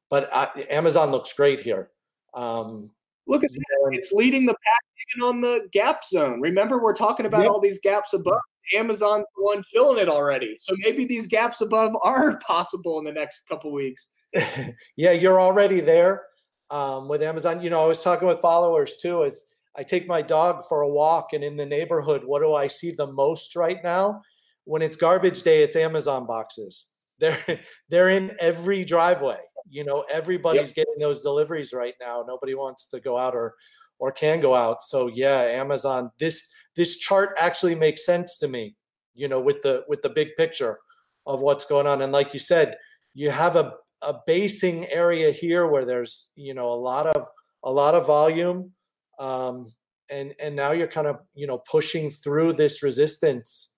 [0.09, 1.91] But uh, Amazon looks great here.
[2.35, 2.91] Um,
[3.27, 3.91] Look at that.
[3.93, 4.83] It's leading the pack
[5.15, 6.41] even on the gap zone.
[6.41, 7.51] Remember, we're talking about yep.
[7.51, 8.41] all these gaps above.
[8.75, 10.57] Amazon's the one filling it already.
[10.59, 14.09] So maybe these gaps above are possible in the next couple weeks.
[14.97, 16.23] yeah, you're already there
[16.71, 17.63] um, with Amazon.
[17.63, 19.25] You know, I was talking with followers too.
[19.25, 19.45] As
[19.77, 22.93] I take my dog for a walk, and in the neighborhood, what do I see
[22.93, 24.23] the most right now?
[24.65, 26.87] When it's garbage day, it's Amazon boxes.
[27.19, 27.39] They're
[27.89, 29.39] they're in every driveway.
[29.71, 30.87] You know, everybody's yep.
[30.87, 32.25] getting those deliveries right now.
[32.27, 33.55] Nobody wants to go out or
[33.99, 34.83] or can go out.
[34.83, 36.11] So yeah, Amazon.
[36.19, 38.77] This this chart actually makes sense to me.
[39.15, 40.79] You know, with the with the big picture
[41.27, 42.03] of what's going on.
[42.03, 42.77] And like you said,
[43.15, 47.27] you have a a basing area here where there's you know a lot of
[47.65, 48.73] a lot of volume
[49.19, 49.67] um,
[50.11, 53.77] and and now you're kind of you know pushing through this resistance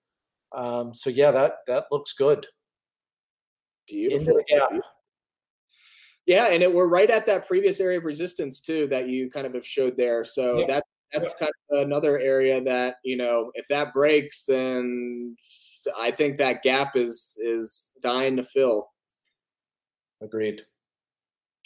[0.57, 2.47] um, so yeah that that looks good
[3.89, 4.67] beautiful yeah
[6.33, 9.47] yeah and it, we're right at that previous area of resistance too that you kind
[9.47, 10.67] of have showed there so yeah.
[10.67, 15.37] that that's kind of another area that you know if that breaks then
[15.99, 18.89] i think that gap is is dying to fill
[20.23, 20.63] Agreed.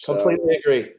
[0.05, 0.91] Completely agree.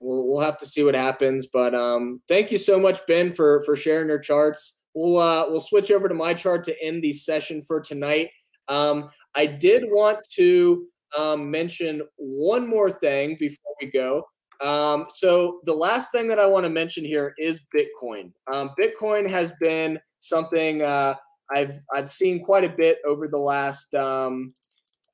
[0.00, 3.62] We'll, we'll have to see what happens, but um, thank you so much, Ben, for
[3.62, 4.78] for sharing your charts.
[4.94, 8.30] We'll uh, we'll switch over to my chart to end the session for tonight.
[8.68, 10.86] Um, I did want to
[11.18, 14.24] um, mention one more thing before we go.
[14.60, 18.32] Um, so the last thing that I want to mention here is Bitcoin.
[18.52, 21.14] Um, Bitcoin has been something uh,
[21.54, 24.50] I've I've seen quite a bit over the last um,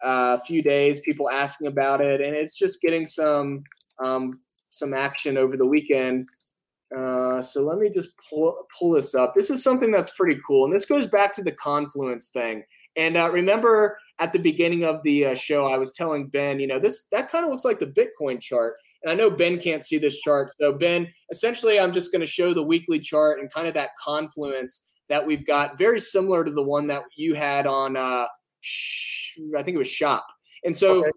[0.03, 3.63] a few days, people asking about it, and it's just getting some
[4.05, 4.39] um,
[4.71, 6.29] some action over the weekend.
[6.97, 9.35] Uh, so let me just pull pull this up.
[9.35, 12.63] This is something that's pretty cool, and this goes back to the confluence thing.
[12.99, 16.67] And uh, remember at the beginning of the uh, show, I was telling Ben, you
[16.67, 18.75] know, this that kind of looks like the Bitcoin chart.
[19.03, 22.27] And I know Ben can't see this chart, so Ben, essentially, I'm just going to
[22.27, 26.51] show the weekly chart and kind of that confluence that we've got, very similar to
[26.51, 28.27] the one that you had on uh,
[29.57, 30.27] I think it was shop.
[30.65, 31.11] And so, okay.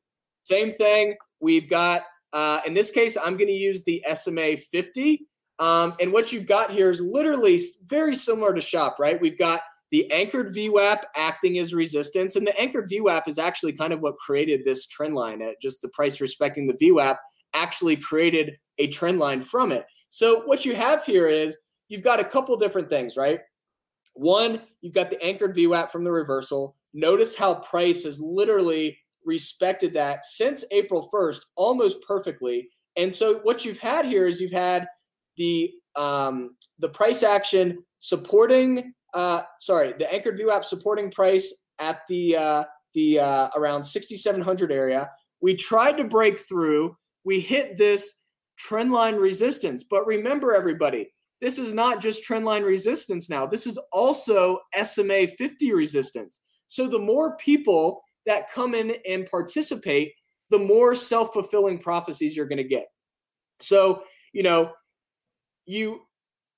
[0.43, 1.15] same thing.
[1.39, 2.03] We've got,
[2.33, 5.25] uh, in this case, I'm going to use the SMA 50.
[5.59, 9.19] Um, and what you've got here is literally very similar to shop, right?
[9.19, 9.61] We've got
[9.91, 12.35] the anchored VWAP acting as resistance.
[12.35, 15.81] And the anchored VWAP is actually kind of what created this trend line at just
[15.81, 17.17] the price respecting the VWAP
[17.53, 19.85] actually created a trend line from it.
[20.09, 21.57] So what you have here is
[21.89, 23.39] you've got a couple different things, right?
[24.13, 26.75] One, you've got the anchored VWAP from the reversal.
[26.93, 32.69] Notice how price has literally respected that since April 1st almost perfectly.
[32.97, 34.87] And so what you've had here is you've had
[35.37, 42.35] the um, the price action supporting uh, sorry the anchored VWAP supporting price at the
[42.35, 45.09] uh, the uh, around 6700 area.
[45.41, 46.95] We tried to break through.
[47.23, 48.13] We hit this
[48.57, 49.83] trend line resistance.
[49.83, 53.45] But remember, everybody, this is not just trend line resistance now.
[53.45, 56.39] This is also SMA 50 resistance.
[56.67, 60.13] So the more people that come in and participate,
[60.51, 62.87] the more self fulfilling prophecies you're going to get.
[63.61, 64.03] So,
[64.33, 64.71] you know,
[65.65, 66.01] you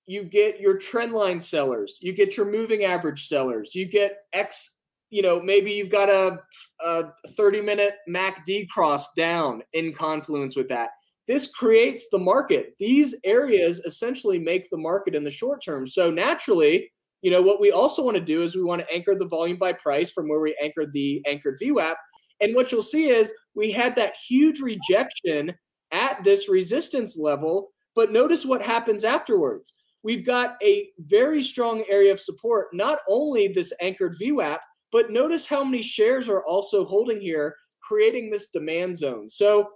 [0.05, 4.71] you get your trend line sellers, you get your moving average sellers, you get X,
[5.09, 6.39] you know, maybe you've got a,
[6.83, 7.03] a
[7.37, 10.89] 30 minute MACD cross down in confluence with that.
[11.27, 12.73] This creates the market.
[12.79, 15.87] These areas essentially make the market in the short term.
[15.87, 16.91] So naturally,
[17.21, 19.57] you know, what we also want to do is we want to anchor the volume
[19.57, 21.95] by price from where we anchored the anchored VWAP.
[22.41, 25.53] And what you'll see is we had that huge rejection
[25.91, 29.71] at this resistance level, but notice what happens afterwards.
[30.03, 34.59] We've got a very strong area of support, not only this anchored VWAP,
[34.91, 39.29] but notice how many shares are also holding here, creating this demand zone.
[39.29, 39.69] So,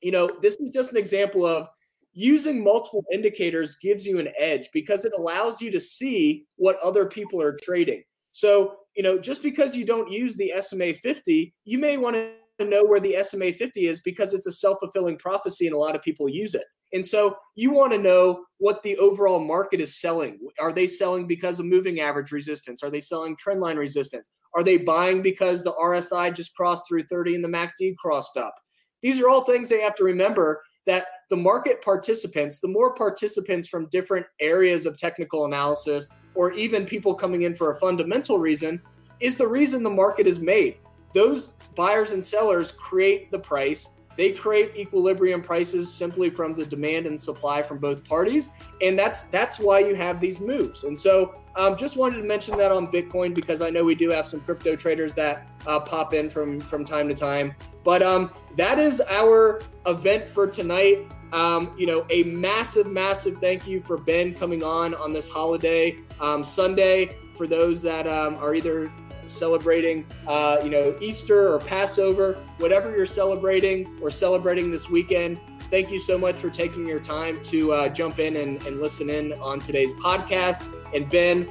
[0.00, 1.68] you know, this is just an example of
[2.12, 7.06] using multiple indicators gives you an edge because it allows you to see what other
[7.06, 8.02] people are trading.
[8.32, 12.64] So, you know, just because you don't use the SMA 50, you may want to
[12.64, 15.96] know where the SMA 50 is because it's a self fulfilling prophecy and a lot
[15.96, 16.64] of people use it.
[16.92, 20.38] And so you want to know what the overall market is selling.
[20.60, 22.82] Are they selling because of moving average resistance?
[22.82, 24.30] Are they selling trendline resistance?
[24.54, 28.54] Are they buying because the RSI just crossed through 30 and the MACD crossed up?
[29.00, 33.68] These are all things they have to remember that the market participants, the more participants
[33.68, 38.80] from different areas of technical analysis, or even people coming in for a fundamental reason,
[39.20, 40.76] is the reason the market is made.
[41.14, 47.06] Those buyers and sellers create the price they create equilibrium prices simply from the demand
[47.06, 48.50] and supply from both parties,
[48.80, 50.84] and that's that's why you have these moves.
[50.84, 54.10] And so, um, just wanted to mention that on Bitcoin because I know we do
[54.10, 57.54] have some crypto traders that uh, pop in from from time to time.
[57.84, 61.06] But um, that is our event for tonight.
[61.32, 65.96] Um, you know, a massive, massive thank you for Ben coming on on this holiday
[66.20, 67.16] um, Sunday.
[67.34, 68.92] For those that um, are either
[69.32, 75.38] celebrating, uh, you know, Easter or Passover, whatever you're celebrating or celebrating this weekend.
[75.70, 79.08] Thank you so much for taking your time to uh, jump in and, and, listen
[79.08, 80.62] in on today's podcast.
[80.94, 81.48] And Ben,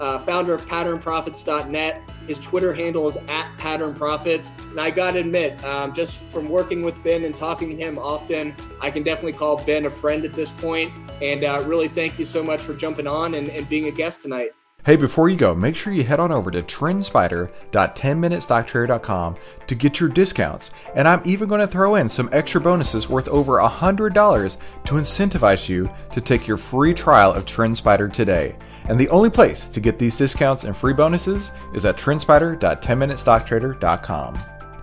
[0.00, 4.50] uh, founder of patternprofits.net, his Twitter handle is at patternprofits.
[4.70, 7.98] And I got to admit, um, just from working with Ben and talking to him
[7.98, 10.90] often, I can definitely call Ben a friend at this point.
[11.22, 14.22] And uh, really thank you so much for jumping on and, and being a guest
[14.22, 14.50] tonight.
[14.86, 20.08] Hey, before you go, make sure you head on over to trendspider.10minutestocktrader.com to get your
[20.08, 20.70] discounts.
[20.94, 25.68] And I'm even going to throw in some extra bonuses worth over $100 to incentivize
[25.68, 28.56] you to take your free trial of TrendSpider today.
[28.88, 34.34] And the only place to get these discounts and free bonuses is at trendspider.10minutestocktrader.com.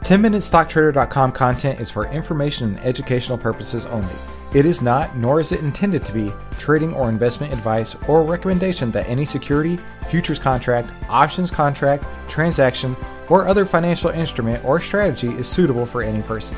[0.01, 4.13] 10minutestocktrader.com content is for information and educational purposes only.
[4.53, 8.91] It is not, nor is it intended to be, trading or investment advice or recommendation
[8.91, 9.77] that any security,
[10.07, 12.95] futures contract, options contract, transaction,
[13.29, 16.55] or other financial instrument or strategy is suitable for any person.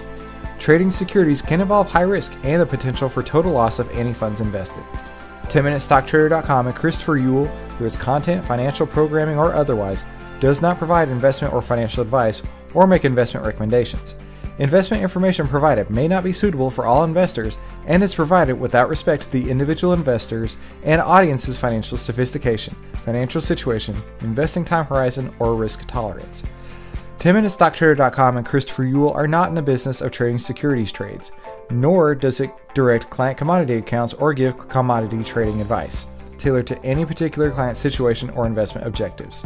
[0.60, 4.40] Trading securities can involve high risk and the potential for total loss of any funds
[4.40, 4.84] invested.
[5.46, 10.04] 10MinuteStockTrader.com and Christopher Uhl, through its content, financial programming, or otherwise,
[10.40, 12.44] does not provide investment or financial advice
[12.76, 14.16] or make investment recommendations.
[14.60, 19.24] Investment information provided may not be suitable for all investors and is provided without respect
[19.24, 25.88] to the individual investors and audience's financial sophistication, financial situation, investing time horizon, or risk
[25.88, 26.44] tolerance.
[27.20, 31.32] 10MinuteStockTrader.com and Christopher Uhl are not in the business of trading securities trades,
[31.70, 36.06] nor does it direct client commodity accounts or give commodity trading advice,
[36.38, 39.46] tailored to any particular client situation or investment objectives.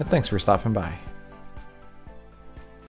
[0.00, 1.09] and thanks for stopping by.